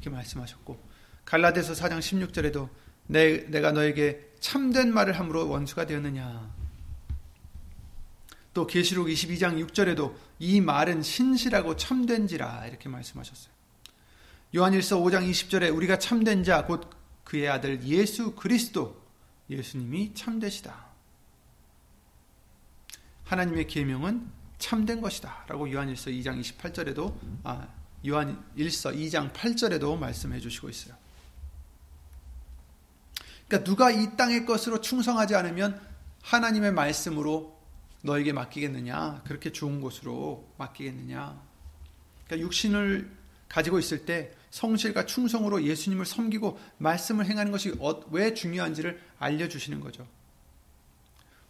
[0.07, 0.79] 이렇게 말씀하셨고
[1.25, 2.69] 갈라디아서 4장 16절에도
[3.09, 6.55] 내, 내가 너에게 참된 말을 함으로 원수가 되었느냐
[8.55, 13.55] 또 계시록 22장 6절에도 이 말은 신실하고 참된지라 이렇게 말씀하셨어요.
[14.55, 16.88] 요한일서 5장 20절에 우리가 참된 자 곧
[17.25, 19.03] 그의 아들 예수 그리스도
[19.51, 20.87] 예수님이 참되시다.
[23.25, 27.14] 하나님의 계명은 참된 것이다라고 요한일서 2장 28절에도
[27.45, 27.69] 아
[28.07, 30.95] 요한일서 2장 8절에도 말씀해 주시고 있어요.
[33.49, 35.81] 그러니까 누가 이 땅의 것으로 충성하지 않으면
[36.23, 37.57] 하나님의 말씀으로
[38.03, 39.23] 너에게 맡기겠느냐?
[39.25, 41.40] 그렇게 좋은 곳으로 맡기겠느냐?
[42.27, 43.11] 그러니까 육신을
[43.49, 50.07] 가지고 있을 때 성실과 충성으로 예수님을 섬기고 말씀을 행하는 것이 어, 왜 중요한지를 알려주시는 거죠.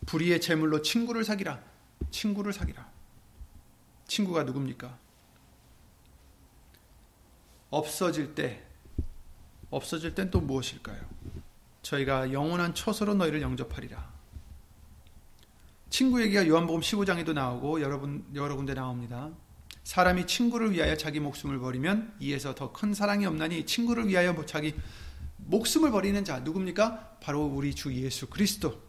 [0.06, 1.60] 불의의 재물로 친구를 사기라.
[2.10, 2.90] 친구를 사기라.
[4.06, 5.05] 친구가 누굽니까?
[7.70, 8.62] 없어질 때,
[9.70, 11.00] 없어질 땐 또 무엇일까요?
[11.82, 14.14] 저희가 영원한 처소로 너희를 영접하리라.
[15.88, 19.30] 친구 얘기가 요한복음 15장에도 나오고 여러분 여러 군데 나옵니다.
[19.84, 24.74] 사람이 친구를 위하여 자기 목숨을 버리면 이에서 더 큰 사랑이 없나니 친구를 위하여 뭐 자기
[25.36, 27.18] 목숨을 버리는 자 누굽니까?
[27.20, 28.80] 바로 우리 주 예수 그리스도.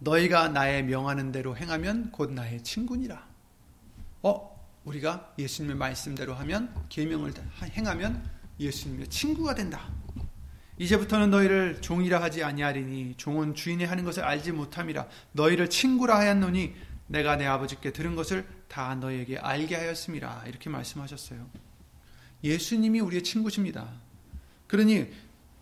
[0.00, 3.24] 너희가 나의 명하는 대로 행하면 곧 나의 친구니라.
[4.24, 4.51] 어,
[4.84, 9.88] 우리가 예수님의 말씀대로 하면 계명을 행하면 예수님의 친구가 된다.
[10.78, 16.74] 이제부터는 너희를 종이라 하지 아니하리니 종은 주인이 하는 것을 알지 못함이라 너희를 친구라 하였노니
[17.06, 21.46] 내가 내 아버지께 들은 것을 다 너희에게 알게 하였음이라 이렇게 말씀하셨어요.
[22.42, 23.88] 예수님이 우리의 친구십니다.
[24.66, 25.08] 그러니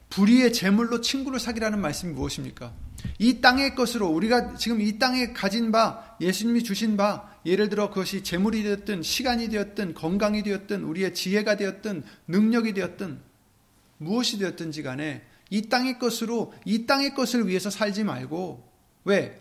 [0.08, 2.72] 불의의 재물로 친구를 사기라는 말씀이 무엇입니까?
[3.18, 8.22] 이 땅의 것으로 우리가 지금 이 땅에 가진 바 예수님이 주신 바 예를 들어 그것이
[8.22, 13.20] 재물이 되었든 시간이 되었든 건강이 되었든 우리의 지혜가 되었든 능력이 되었든
[13.98, 18.68] 무엇이 되었든지 간에 이 땅의 것으로 이 땅의 것을 위해서 살지 말고
[19.04, 19.40] 왜?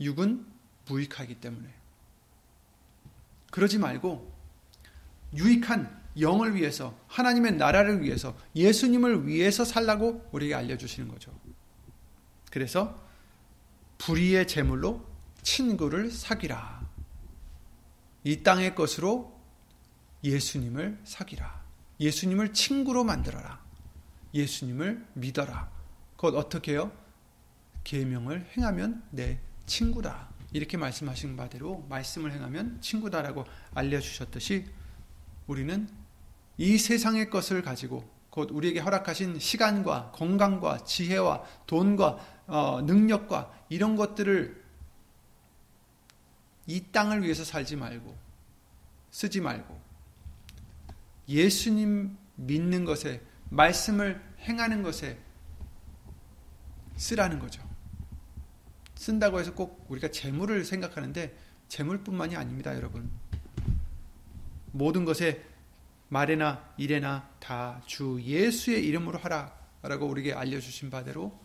[0.00, 0.46] 육은
[0.88, 1.68] 무익하기 때문에.
[3.50, 4.32] 그러지 말고
[5.34, 11.32] 유익한 영을 위해서 하나님의 나라를 위해서 예수님을 위해서 살라고 우리에게 알려주시는 거죠.
[12.50, 13.02] 그래서
[13.98, 15.06] 불의의 제물로
[15.42, 16.82] 친구를 사귀라.
[18.24, 19.40] 이 땅의 것으로
[20.22, 21.62] 예수님을 사귀라.
[21.98, 23.60] 예수님을 친구로 만들어라.
[24.34, 25.70] 예수님을 믿어라.
[26.16, 26.92] 곧 어떻게 요
[27.84, 30.28] 계명을 행하면 내 친구다.
[30.52, 33.44] 이렇게 말씀하신 바대로 말씀을 행하면 친구다라고
[33.74, 34.66] 알려주셨듯이
[35.46, 35.88] 우리는
[36.62, 44.62] 이 세상의 것을 가지고 곧 우리에게 허락하신 시간과 건강과 지혜와 돈과 어, 능력과 이런 것들을
[46.68, 48.16] 이 땅을 위해서 살지 말고
[49.10, 49.76] 쓰지 말고
[51.28, 55.18] 예수님 믿는 것에 말씀을 행하는 것에
[56.94, 57.60] 쓰라는 거죠.
[58.94, 63.10] 쓴다고 해서 꼭 우리가 재물을 생각하는데 재물뿐만이 아닙니다, 여러분.
[64.70, 65.50] 모든 것에
[66.12, 71.40] 말에나 일에나 다 주 예수의 이름으로 하라 라고 우리에게 알려주신 바대로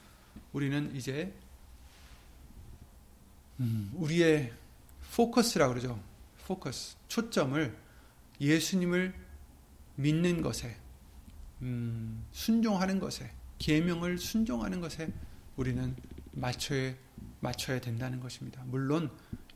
[0.51, 1.33] 우리는 이제
[3.61, 4.51] 음, 우리의
[5.15, 5.99] 포커스라 그러죠.
[6.45, 7.75] 포커스, 초점을
[8.39, 9.15] 예수님을
[9.95, 10.77] 믿는 것에,
[11.61, 15.11] 음, 순종하는 것에, 계명을 순종하는 것에
[15.55, 15.95] 우리는
[16.33, 16.93] 맞춰야,
[17.39, 18.61] 맞춰야 된다는 것입니다.
[18.65, 19.09] 물론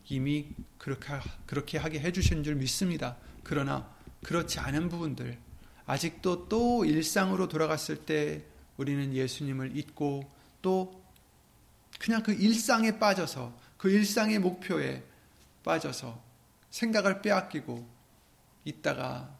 [0.10, 0.48] 이미
[0.80, 3.18] 그렇게, 그렇게 하게 해주신 줄 믿습니다.
[3.44, 5.38] 그러나 그렇지 않은 부분들,
[5.86, 8.46] 아직도 또 일상으로 돌아갔을 때
[8.78, 10.32] 우리는 예수님을 잊고
[10.62, 11.04] 또
[12.00, 15.04] 그냥 그 일상에 빠져서 그 일상의 목표에
[15.64, 16.22] 빠져서
[16.70, 17.88] 생각을 빼앗기고
[18.66, 19.38] 있다가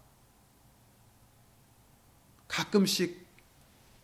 [2.48, 3.26] 가끔씩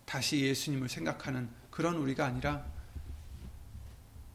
[0.06, 2.66] 다시 예수님을 생각하는 그런 우리가 아니라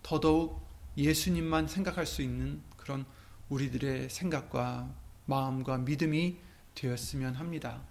[0.02, 0.60] 더더욱
[0.96, 3.06] 예수님만 생각할 수 있는 그런
[3.48, 6.38] 우리들의 생각과 마음과 믿음이
[6.74, 7.82] 되었으면 합니다.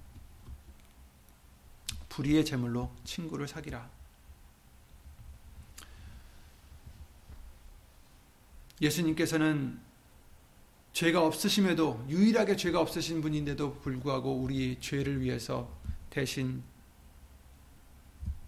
[2.10, 3.90] 불의의 제물로 친구를 사귀라.
[8.82, 9.80] 예수님께서는
[10.94, 15.72] 죄가 없으심에도 유일하게 죄가 없으신 분인데도 불구하고 우리 죄를 위해서
[16.10, 16.64] 대신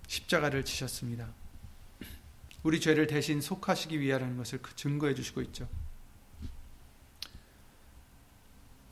[0.07, 1.33] 십자가를 지셨습니다.
[2.63, 5.67] 우리 죄를 대신 속하시기 위하라는 것을 그 증거해 주시고 있죠.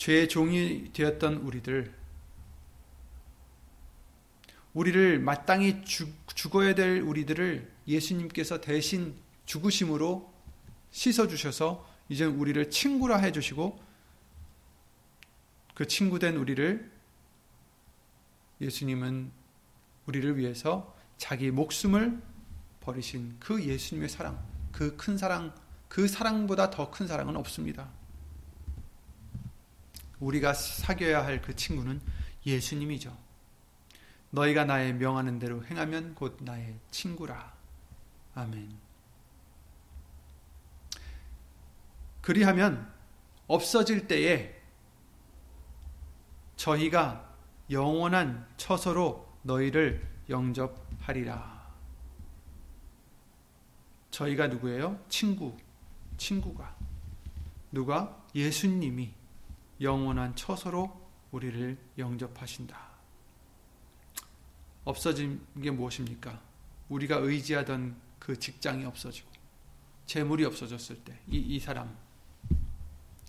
[0.02, 1.94] 죄의 종이 되었던 우리들,
[4.74, 10.34] 우리를 마땅히 죽어야 될 우리들을 예수님께서 대신 죽으심으로
[10.90, 13.80] 씻어주셔서 이제 우리를 친구라 해주시고
[15.76, 16.92] 그 친구된 우리를
[18.60, 19.32] 예수님은
[20.08, 22.20] 우리를 위해서 자기 목숨을
[22.80, 25.54] 버리신 그 예수님의 사랑, 그 큰 사랑,
[25.88, 28.01] 그 사랑보다 더 큰 사랑은 없습니다.
[30.22, 32.00] 우리가 사귀어야 할 그 친구는
[32.46, 33.16] 예수님이죠.
[34.30, 37.54] 너희가 나의 명하는 대로 행하면 곧 나의 친구라.
[38.36, 38.72] 아멘.
[42.22, 42.92] 그리하면
[43.48, 44.56] 없어질 때에
[46.56, 47.30] 저희가
[47.70, 51.62] 영원한 처소로 너희를 영접하리라.
[54.12, 55.04] 저희가 누구예요?
[55.10, 55.58] 친구.
[56.18, 56.76] 친구가.
[57.72, 58.24] 누가?
[58.36, 59.14] 예수님이
[59.82, 62.92] 영원한 처소로 우리를 영접하신다.
[64.84, 66.42] 없어진 게 무엇입니까?
[66.90, 69.30] 우리가 의지하던 그 직장이 없어지고,
[70.06, 71.98] 재물이 없어졌을 때, 이, 이 사람,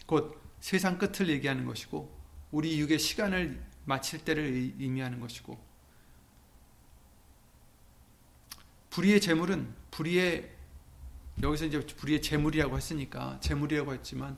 [0.06, 5.72] 곧 세상 끝을 얘기하는 것이고, 우리 육의 시간을 마칠 때를 의미하는 것이고,
[8.90, 10.54] 불의의 재물은 불의의
[11.42, 14.36] 여기서 이제 불의의 재물이라고 했으니까 재물이라고 했지만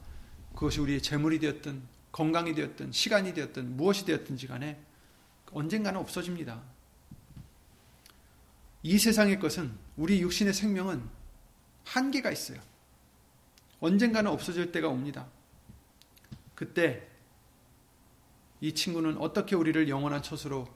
[0.55, 1.83] 그것이 우리의 재물이 되었든
[2.15, 4.81] 건강이 되었든 시간이 되었든 무엇이 되었든지 간에
[5.51, 6.63] 언젠가는 없어집니다.
[8.85, 11.03] 이 세상의 것은 우리 육신의 생명은
[11.85, 12.61] 한계가 있어요.
[13.81, 15.27] 언젠가는 없어질 때가 옵니다.
[16.55, 17.05] 그때
[18.61, 20.69] 이 친구는 어떻게 우리를 영원한 처소로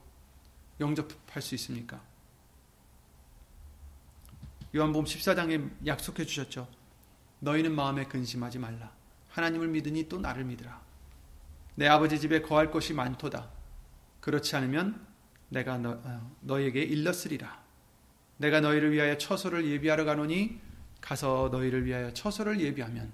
[0.80, 2.02] 영접할 수 있습니까?
[4.74, 6.68] 요한복음 14장에 약속해 주셨죠.
[7.38, 8.92] 너희는 마음에 근심하지 말라.
[9.28, 10.87] 하나님을 믿으니 또 나를 믿으라.
[11.78, 13.48] 내 아버지 집에 거할 것이 많도다.
[14.18, 15.00] 그렇지 않으면
[15.48, 17.62] 내가 너, 어, 너에게 일렀으리라.
[18.38, 20.58] 내가 너희를 위하여 처소를 예비하러 가노니
[21.00, 23.12] 가서 너희를 위하여 처소를 예비하면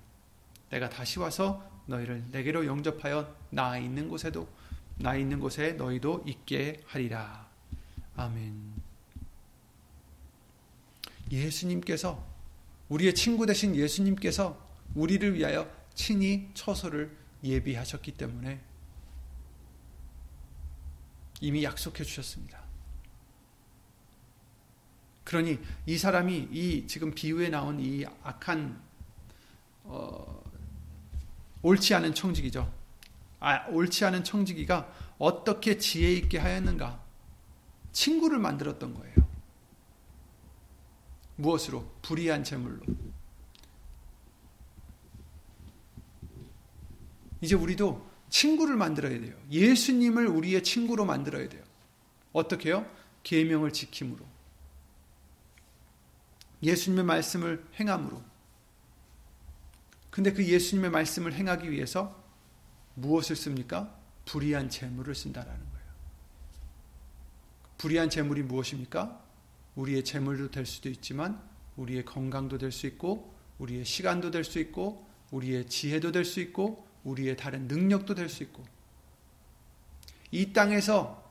[0.71, 4.49] 내가 다시 와서 너희를 내게로 영접하여 나 있는 곳에도
[4.97, 7.47] 나 있는 곳에 너희도 있게 하리라.
[8.17, 8.73] 아멘.
[11.31, 12.27] 예수님께서
[12.89, 14.59] 우리의 친구 되신 예수님께서
[14.95, 18.61] 우리를 위하여 친히 처소를 예비하셨기 때문에
[21.41, 22.65] 이미 약속해 주셨습니다.
[25.25, 28.81] 그러니 이 사람이 이 지금 비유에 나온 이 악한
[29.85, 30.43] 어,
[31.63, 32.73] 옳지 않은 청지기죠.
[33.41, 37.03] 아, 옳지 않은 청지기가 어떻게 지혜 있게 하였는가?
[37.93, 39.15] 친구를 만들었던 거예요.
[41.37, 41.91] 무엇으로?
[42.03, 42.85] 불의한 재물로.
[47.45, 49.37] 이제 우리도 친구를 만들어야 돼요.
[49.51, 51.63] 예수님을 우리의 친구로 만들어야 돼요.
[52.33, 52.91] 어떻게요?
[53.23, 54.25] 계명을 지킴으로.
[56.63, 58.23] 예수님의 말씀을 행함으로.
[60.11, 62.19] 근데 그 예수님의 말씀을 행하기 위해서
[62.95, 63.95] 무엇을 씁니까?
[64.25, 65.87] 불의한 재물을 쓴다라는 거예요.
[67.77, 69.23] 불의한 재물이 무엇입니까?
[69.75, 71.43] 우리의 재물도 될 수도 있지만
[71.77, 76.87] 우리의 건강도 될 수 있고 우리의 시간도 될 수 있고 우리의 지혜도 될 수 있고
[77.05, 78.65] 우리의 다른 능력도 될 수 있고
[80.31, 81.23] 이 땅에서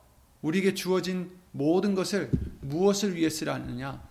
[0.42, 2.30] 우리에게 주어진 모든 것을
[2.62, 4.02] 무엇을 위해 쓰라느냐?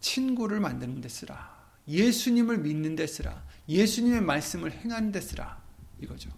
[0.00, 1.54] 친구를 만드는 데 쓰라.
[1.88, 3.44] 예수님을 믿는 데 쓰라.
[3.68, 5.62] 예수님의 말씀을 행하는 데 쓰라.
[6.00, 6.30] 이거죠.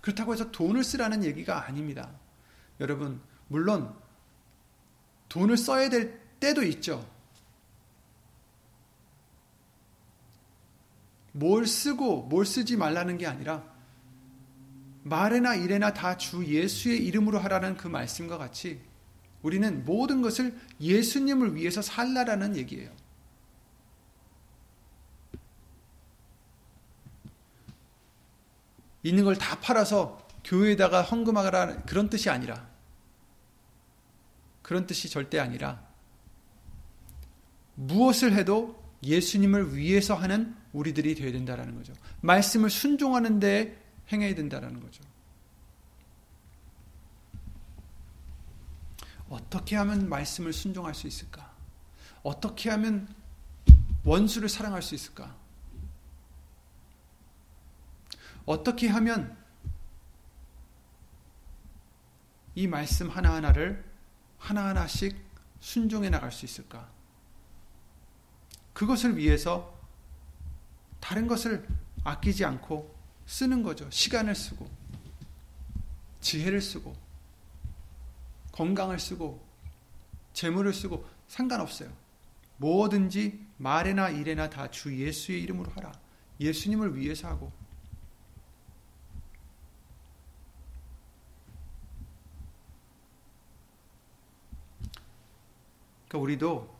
[0.00, 2.10] 그렇다고 해서 돈을 쓰라는 얘기가 아닙니다.
[2.80, 3.94] 여러분, 물론
[5.28, 7.08] 돈을 써야 될 때도 있죠.
[11.38, 13.62] 뭘 쓰고 뭘 쓰지 말라는 게 아니라
[15.04, 18.80] 말에나 일에나 다 주 예수의 이름으로 하라는 그 말씀과 같이
[19.42, 22.90] 우리는 모든 것을 예수님을 위해서 살라라는 얘기예요.
[29.02, 32.68] 있는 걸 다 팔아서 교회에다가 헌금하라 그런 뜻이 아니라
[34.62, 35.84] 그런 뜻이 절대 아니라
[37.74, 41.94] 무엇을 해도 예수님을 위해서 하는 우리들이 되어야 된다라는 거죠.
[42.20, 43.82] 말씀을 순종하는 데
[44.12, 45.02] 행해야 된다라는 거죠.
[49.28, 51.52] 어떻게 하면 말씀을 순종할 수 있을까?
[52.22, 53.08] 어떻게 하면
[54.04, 55.36] 원수를 사랑할 수 있을까?
[58.44, 59.36] 어떻게 하면
[62.54, 63.84] 이 말씀 하나하나를
[64.38, 65.16] 하나하나씩
[65.60, 66.95] 순종해 나갈 수 있을까?
[68.76, 69.74] 그것을 위해서
[71.00, 71.66] 다른 것을
[72.04, 73.90] 아끼지 않고 쓰는 거죠.
[73.90, 74.68] 시간을 쓰고,
[76.20, 76.94] 지혜를 쓰고,
[78.52, 79.42] 건강을 쓰고,
[80.34, 81.90] 재물을 쓰고, 상관없어요.
[82.58, 85.92] 뭐든지 말에나 일에나 다 주 예수의 이름으로 하라.
[86.38, 87.50] 예수님을 위해서 하고,
[96.08, 96.75] 그러니까 우리도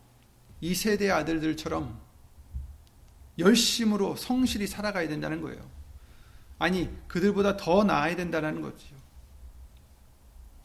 [0.67, 1.97] 이 세대의 아들들처럼
[3.39, 5.65] 열심으로 성실히 살아가야 된다는 거예요.
[6.59, 8.97] 아니, 그들보다 더 나아야 된다는 거죠.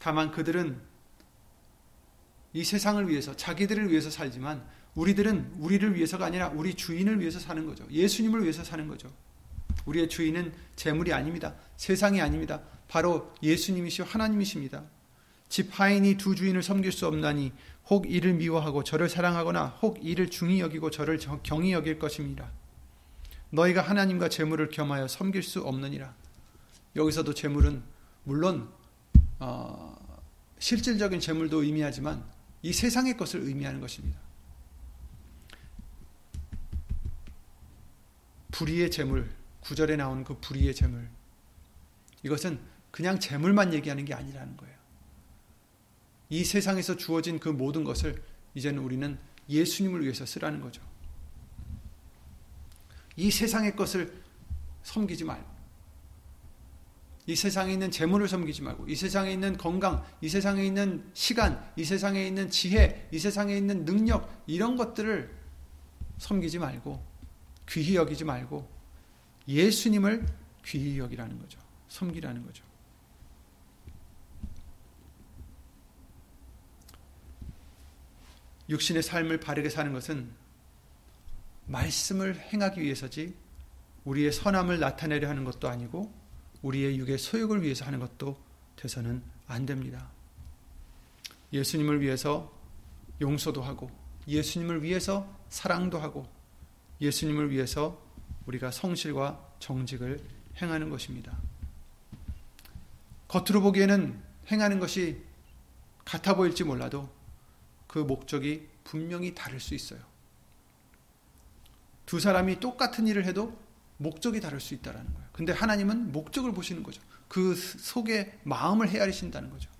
[0.00, 0.80] 다만 그들은
[2.52, 7.86] 이 세상을 위해서, 자기들을 위해서 살지만 우리들은 우리를 위해서가 아니라 우리 주인을 위해서 사는 거죠.
[7.88, 9.08] 예수님을 위해서 사는 거죠.
[9.86, 11.54] 우리의 주인은 재물이 아닙니다.
[11.76, 12.60] 세상이 아닙니다.
[12.88, 14.82] 바로 예수님이시오 하나님이십니다.
[15.48, 17.52] 집 하인이 두 주인을 섬길 수 없나니
[17.90, 22.50] 혹 이를 미워하고 저를 사랑하거나 혹 이를 중히 여기고 저를 경히 여길 것입니다.
[23.50, 26.14] 너희가 하나님과 재물을 겸하여 섬길 수 없느니라.
[26.96, 27.82] 여기서도 재물은
[28.24, 28.70] 물론
[29.38, 29.96] 어,
[30.58, 32.24] 실질적인 재물도 의미하지만
[32.62, 34.18] 이 세상의 것을 의미하는 것입니다.
[38.52, 39.30] 불의의 재물,
[39.60, 41.08] 구절에 나오는 그 불의의 재물.
[42.22, 42.60] 이것은
[42.90, 44.71] 그냥 재물만 얘기하는 게 아니라는 거예요.
[46.32, 48.22] 이 세상에서 주어진 그 모든 것을
[48.54, 49.18] 이제는 우리는
[49.50, 50.80] 예수님을 위해서 쓰라는 거죠.
[53.16, 54.22] 이 세상의 것을
[54.82, 55.46] 섬기지 말고,
[57.26, 61.84] 이 세상에 있는 재물을 섬기지 말고, 이 세상에 있는 건강, 이 세상에 있는 시간, 이
[61.84, 65.30] 세상에 있는 지혜, 이 세상에 있는 능력, 이런 것들을
[66.16, 67.04] 섬기지 말고,
[67.68, 68.66] 귀히 여기지 말고,
[69.46, 70.24] 예수님을
[70.64, 71.58] 귀히 여기라는 거죠.
[71.88, 72.71] 섬기라는 거죠.
[78.72, 80.30] 육신의 삶을 바르게 사는 것은
[81.66, 83.34] 말씀을 행하기 위해서지
[84.04, 86.12] 우리의 선함을 나타내려 하는 것도 아니고
[86.62, 88.36] 우리의 육의 소욕을 위해서 하는 것도
[88.76, 90.10] 돼서는 안 됩니다.
[91.52, 92.50] 예수님을 위해서
[93.20, 93.90] 용서도 하고
[94.26, 96.26] 예수님을 위해서 사랑도 하고
[97.00, 98.02] 예수님을 위해서
[98.46, 100.18] 우리가 성실과 정직을
[100.62, 101.36] 행하는 것입니다.
[103.28, 104.18] 겉으로 보기에는
[104.50, 105.22] 행하는 것이
[106.04, 107.08] 같아 보일지 몰라도
[107.92, 110.00] 그 목적이 분명히 다를 수 있어요.
[112.06, 113.54] 두 사람이 똑같은 일을 해도
[113.98, 115.28] 목적이 다를 수 있다는 거예요.
[115.32, 117.02] 근데 하나님은 목적을 보시는 거죠.
[117.28, 119.70] 그 속에 마음을 헤아리신다는 거죠.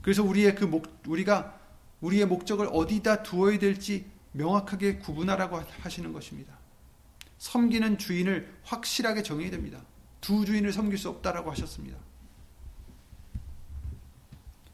[0.00, 1.58] 그래서 우리의 그 목, 우리가
[2.02, 6.56] 우리의 목적을 어디다 두어야 될지 명확하게 구분하라고 하시는 것입니다.
[7.38, 9.84] 섬기는 주인을 확실하게 정해야 됩니다.
[10.20, 11.98] 두 주인을 섬길 수 없다라고 하셨습니다.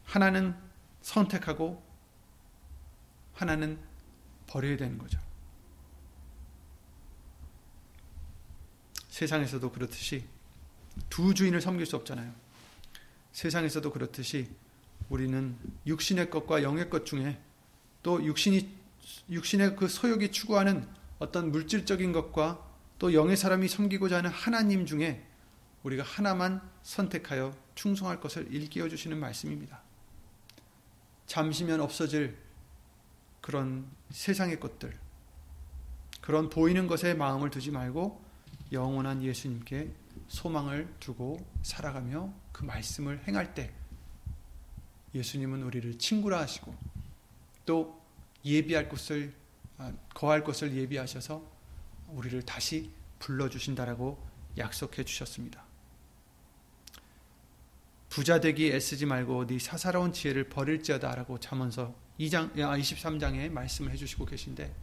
[0.03, 0.55] 하나는
[1.01, 1.84] 선택하고
[3.35, 3.79] 하나는
[4.47, 5.19] 버려야 되는 거죠.
[9.09, 10.25] 세상에서도 그렇듯이
[11.09, 12.33] 두 주인을 섬길 수 없잖아요.
[13.31, 14.49] 세상에서도 그렇듯이
[15.09, 17.39] 우리는 육신의 것과 영의 것 중에
[18.01, 18.69] 또 육신이
[19.29, 20.87] 육신의 그 소욕이 추구하는
[21.19, 22.65] 어떤 물질적인 것과
[22.97, 25.25] 또 영의 사람이 섬기고자 하는 하나님 중에
[25.83, 29.81] 우리가 하나만 선택하여 충성할 것을 일깨워 주시는 말씀입니다.
[31.27, 32.37] 잠시면 없어질
[33.45, 34.97] 그런 세상의 것들,
[36.19, 38.19] 그런 보이는 것에 마음을 두지 말고
[38.71, 39.93] 영원한 예수님께
[40.27, 43.71] 소망을 두고 살아가며 그 말씀을 행할 때
[45.13, 46.75] 예수님은 우리를 친구라 하시고
[47.67, 48.01] 또
[48.43, 49.31] 예비할 곳을
[49.77, 51.47] 아, 거할 것을 예비하셔서
[52.13, 52.89] 우리를 다시
[53.19, 54.17] 불러 주신다라고
[54.57, 55.63] 약속해 주셨습니다.
[58.09, 64.25] 부자 되기 애쓰지 말고 네 사사로운 지혜를 버릴지어다라고 잠언서 2장 23장에 아, 말씀을 해 주시고
[64.25, 64.73] 계신데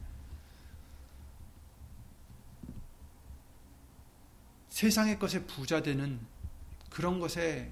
[4.68, 6.20] 세상의 것에 부자 되는
[6.90, 7.70] 그런 것에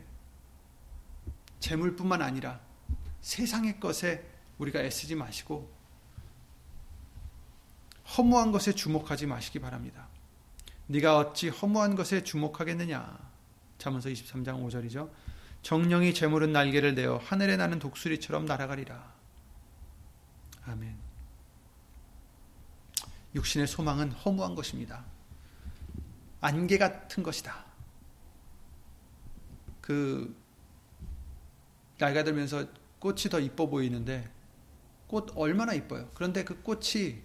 [1.59, 2.61] 재물뿐만 아니라
[3.21, 4.27] 세상의 것에
[4.59, 5.71] 우리가 애쓰지 마시고
[8.17, 10.09] 허무한 것에 주목하지 마시기 바랍니다.
[10.87, 13.31] 네가 어찌 허무한 것에 주목하겠느냐.
[13.79, 15.11] 잠언서 23장 5절이죠.
[15.63, 19.20] 정령이 재물은 날개를 내어 하늘에 나는 독수리처럼 날아가리라.
[20.67, 20.97] 아멘.
[23.35, 25.05] 육신의 소망은 허무한 것입니다.
[26.41, 27.65] 안개 같은 것이다.
[29.81, 30.37] 그
[31.99, 32.67] 나이가 들면서
[32.99, 34.31] 꽃이 더 이뻐 보이는데
[35.07, 36.11] 꽃 얼마나 이뻐요.
[36.15, 37.23] 그런데 그 꽃이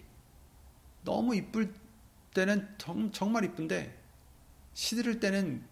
[1.04, 1.72] 너무 이쁠
[2.34, 4.02] 때는 정, 정말 이쁜데
[4.74, 5.66] 시들을 때는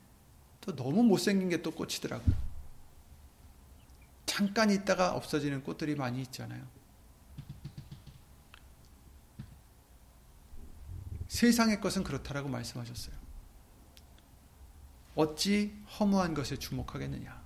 [0.60, 2.34] 또 너무 못생긴 게 또 꽃이더라고요.
[4.26, 6.66] 잠깐 있다가 없어지는 꽃들이 많이 있잖아요.
[11.34, 13.16] 세상의 것은 그렇다라고 말씀하셨어요.
[15.16, 17.42] 어찌 허무한 것에 주목하겠느냐?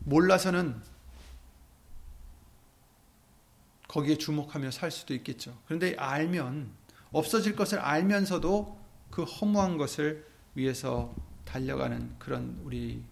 [0.00, 0.82] 몰라서는
[3.86, 5.56] 거기에 주목하며 살 수도 있겠죠.
[5.66, 6.72] 그런데 알면
[7.12, 8.76] 없어질 것을 알면서도
[9.12, 10.26] 그 허무한 것을
[10.56, 11.14] 위해서
[11.44, 13.04] 달려가는 그런 우리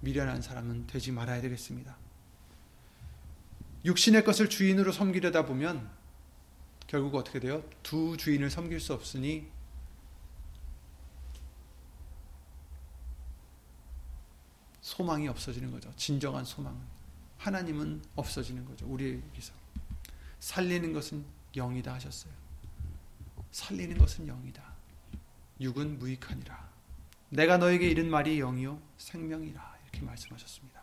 [0.00, 1.94] 미련한 사람은 되지 말아야 되겠습니다.
[3.84, 6.01] 육신의 것을 주인으로 섬기려다 보면
[6.92, 7.64] 결국 어떻게 돼요?
[7.82, 9.48] 두 주인을 섬길 수 없으니
[14.82, 15.90] 소망이 없어지는 거죠.
[15.96, 16.78] 진정한 소망은.
[17.38, 18.84] 하나님은 없어지는 거죠.
[18.88, 19.54] 우리에게서.
[20.38, 21.24] 살리는 것은
[21.56, 22.30] 영이다 하셨어요.
[23.52, 24.62] 살리는 것은 영이다.
[25.62, 26.72] 육은 무익하니라.
[27.30, 30.82] 내가 너에게 이른 말이 영이요 생명이라 이렇게 말씀하셨습니다.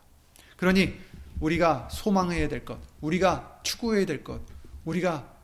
[0.56, 0.98] 그러니
[1.38, 4.42] 우리가 소망해야 될 것, 우리가 추구해야 될 것,
[4.84, 5.39] 우리가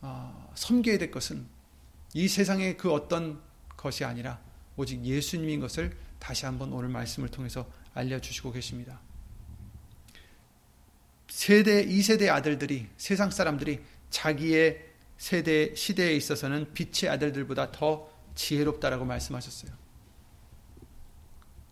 [0.00, 1.46] 어, 섬겨야 될 것은
[2.14, 3.40] 이 세상의 그 어떤
[3.76, 4.40] 것이 아니라
[4.76, 9.00] 오직 예수님인 것을 다시 한번 오늘 말씀을 통해서 알려주시고 계십니다.
[11.28, 13.80] 세대, 2세대 아들들이, 세상 사람들이
[14.10, 14.86] 자기의
[15.18, 19.72] 세대, 시대에 있어서는 빛의 아들들보다 더 지혜롭다라고 말씀하셨어요.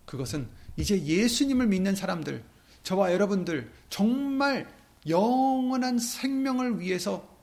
[0.06, 2.42] 그것은 이제 예수님을 믿는 사람들,
[2.82, 4.68] 저와 여러분들, 정말
[5.08, 7.33] 영원한 생명을 위해서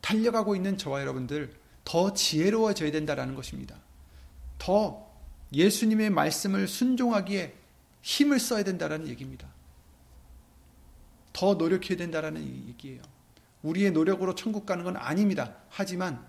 [0.00, 3.76] 달려가고 있는 저와 여러분들, 더 지혜로워져야 된다라는 것입니다.
[4.58, 5.10] 더
[5.52, 7.54] 예수님의 말씀을 순종하기에
[8.02, 9.48] 힘을 써야 된다라는 얘기입니다.
[11.32, 13.02] 더 노력해야 된다라는 얘기예요.
[13.62, 15.54] 우리의 노력으로 천국 가는 건 아닙니다.
[15.68, 16.24] 하지만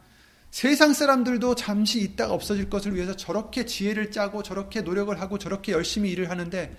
[0.51, 6.11] 세상 사람들도 잠시 있다가 없어질 것을 위해서 저렇게 지혜를 짜고 저렇게 노력을 하고 저렇게 열심히
[6.11, 6.77] 일을 하는데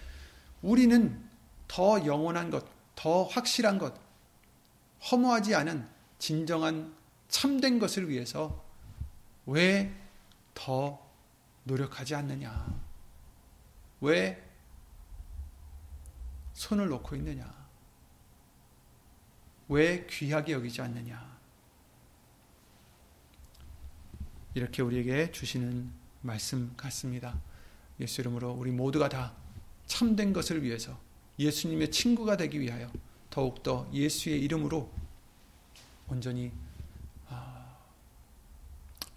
[0.61, 1.19] 우리는
[1.69, 3.95] 더 영원한 것, 더 확실한 것,
[5.11, 5.87] 허무하지 않은
[6.23, 6.95] 진정한
[7.27, 8.65] 참된 것을 위해서
[9.45, 9.93] 왜
[10.55, 11.05] 더
[11.65, 12.81] 노력하지 않느냐?
[14.01, 14.41] 왜
[16.53, 17.53] 손을 놓고 있느냐?
[19.69, 21.39] 왜 귀하게 여기지 않느냐?
[24.55, 27.41] 이렇게 우리에게 주시는 말씀 같습니다.
[27.99, 29.35] 예수 이름으로 우리 모두가 다
[29.87, 30.97] 참된 것을 위해서
[31.41, 32.93] 예수님의 친구가 되기 위하여
[33.29, 35.02] 더욱더 예수의 이름으로
[36.13, 36.53] 온전히
[37.29, 37.75] 아,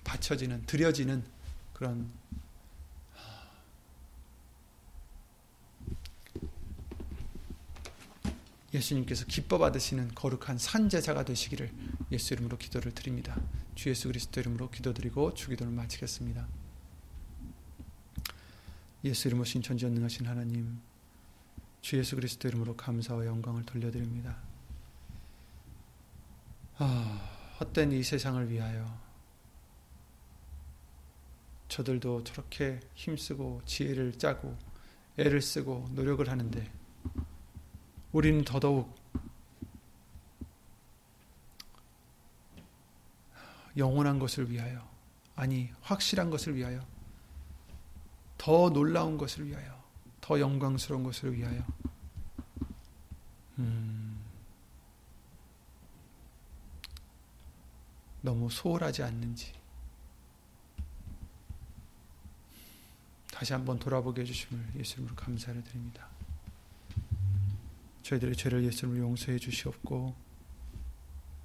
[0.06, 1.26] 바쳐지는 드려지는
[1.74, 2.10] 그런
[8.74, 11.72] 예수님께서 기뻐 받으시는 거룩한 산제사가 되시기를
[12.12, 13.40] 예수 이름으로 기도를 드립니다.
[13.76, 16.48] 주 예수 그리스도 이름으로 기도드리고 주기도를 마치겠습니다.
[19.04, 20.80] 예수 이름으로 신천지전능하신 하나님
[21.82, 24.45] 주 예수 그리스도 이름으로 감사와 영광을 돌려드립니다.
[26.78, 28.86] 아, 헛된 이 세상을 위하여
[31.70, 34.58] 저들도 저렇게 힘쓰고 지혜를 짜고
[35.18, 36.72] 애를 쓰고 노력을 하는데
[38.12, 38.94] 우리는 더더욱
[43.78, 44.86] 영원한 것을 위하여
[45.36, 46.86] 아니 확실한 것을 위하여
[48.38, 49.82] 더 놀라운 것을 위하여
[50.20, 51.66] 더 영광스러운 것을 위하여
[53.60, 54.05] 음,
[58.26, 59.54] 너무 소홀하지 않는지
[63.32, 66.08] 다시 한번 돌아보게 해주심을 예수님으로 감사를 드립니다.
[68.02, 70.16] 저희들의 죄를 예수님으로 용서해 주시옵고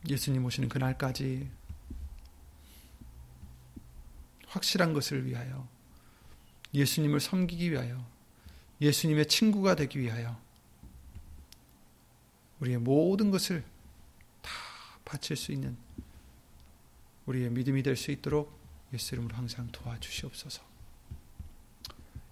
[0.09, 1.51] 예수님 오시는 그날까지
[4.47, 5.69] 확실한 것을 위하여
[6.73, 8.05] 예수님을 섬기기 위하여
[8.81, 10.41] 예수님의 친구가 되기 위하여
[12.61, 13.65] 우리의 모든 것을
[14.41, 14.51] 다
[15.05, 15.77] 바칠 수 있는
[17.31, 18.59] 우리의 믿음이 될 수 있도록
[18.93, 20.63] 예수 이름으로 항상 도와주시옵소서.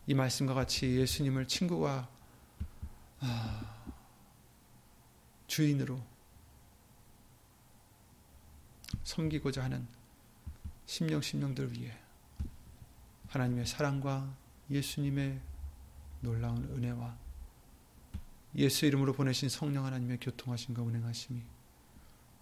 [0.07, 2.09] 이 말씀과 같이 예수님을 친구가
[3.21, 3.85] 아,
[5.47, 6.01] 주인으로
[9.05, 9.87] 섬기고자 하는
[10.87, 11.97] 심령 심령들 위해
[13.29, 14.35] 하나님의 사랑과
[14.71, 15.41] 예수님의
[16.21, 17.17] 놀라운 은혜와
[18.57, 21.43] 예수 이름으로 보내신 성령 하나님의 교통하심과 운행하심이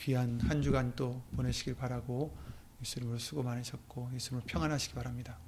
[0.00, 2.34] 귀한 한 주간 또 보내시길 바라고
[2.80, 5.38] 예수 이름으로 수고 많으셨고 예수 이름으로 평안하시기 바랍니다.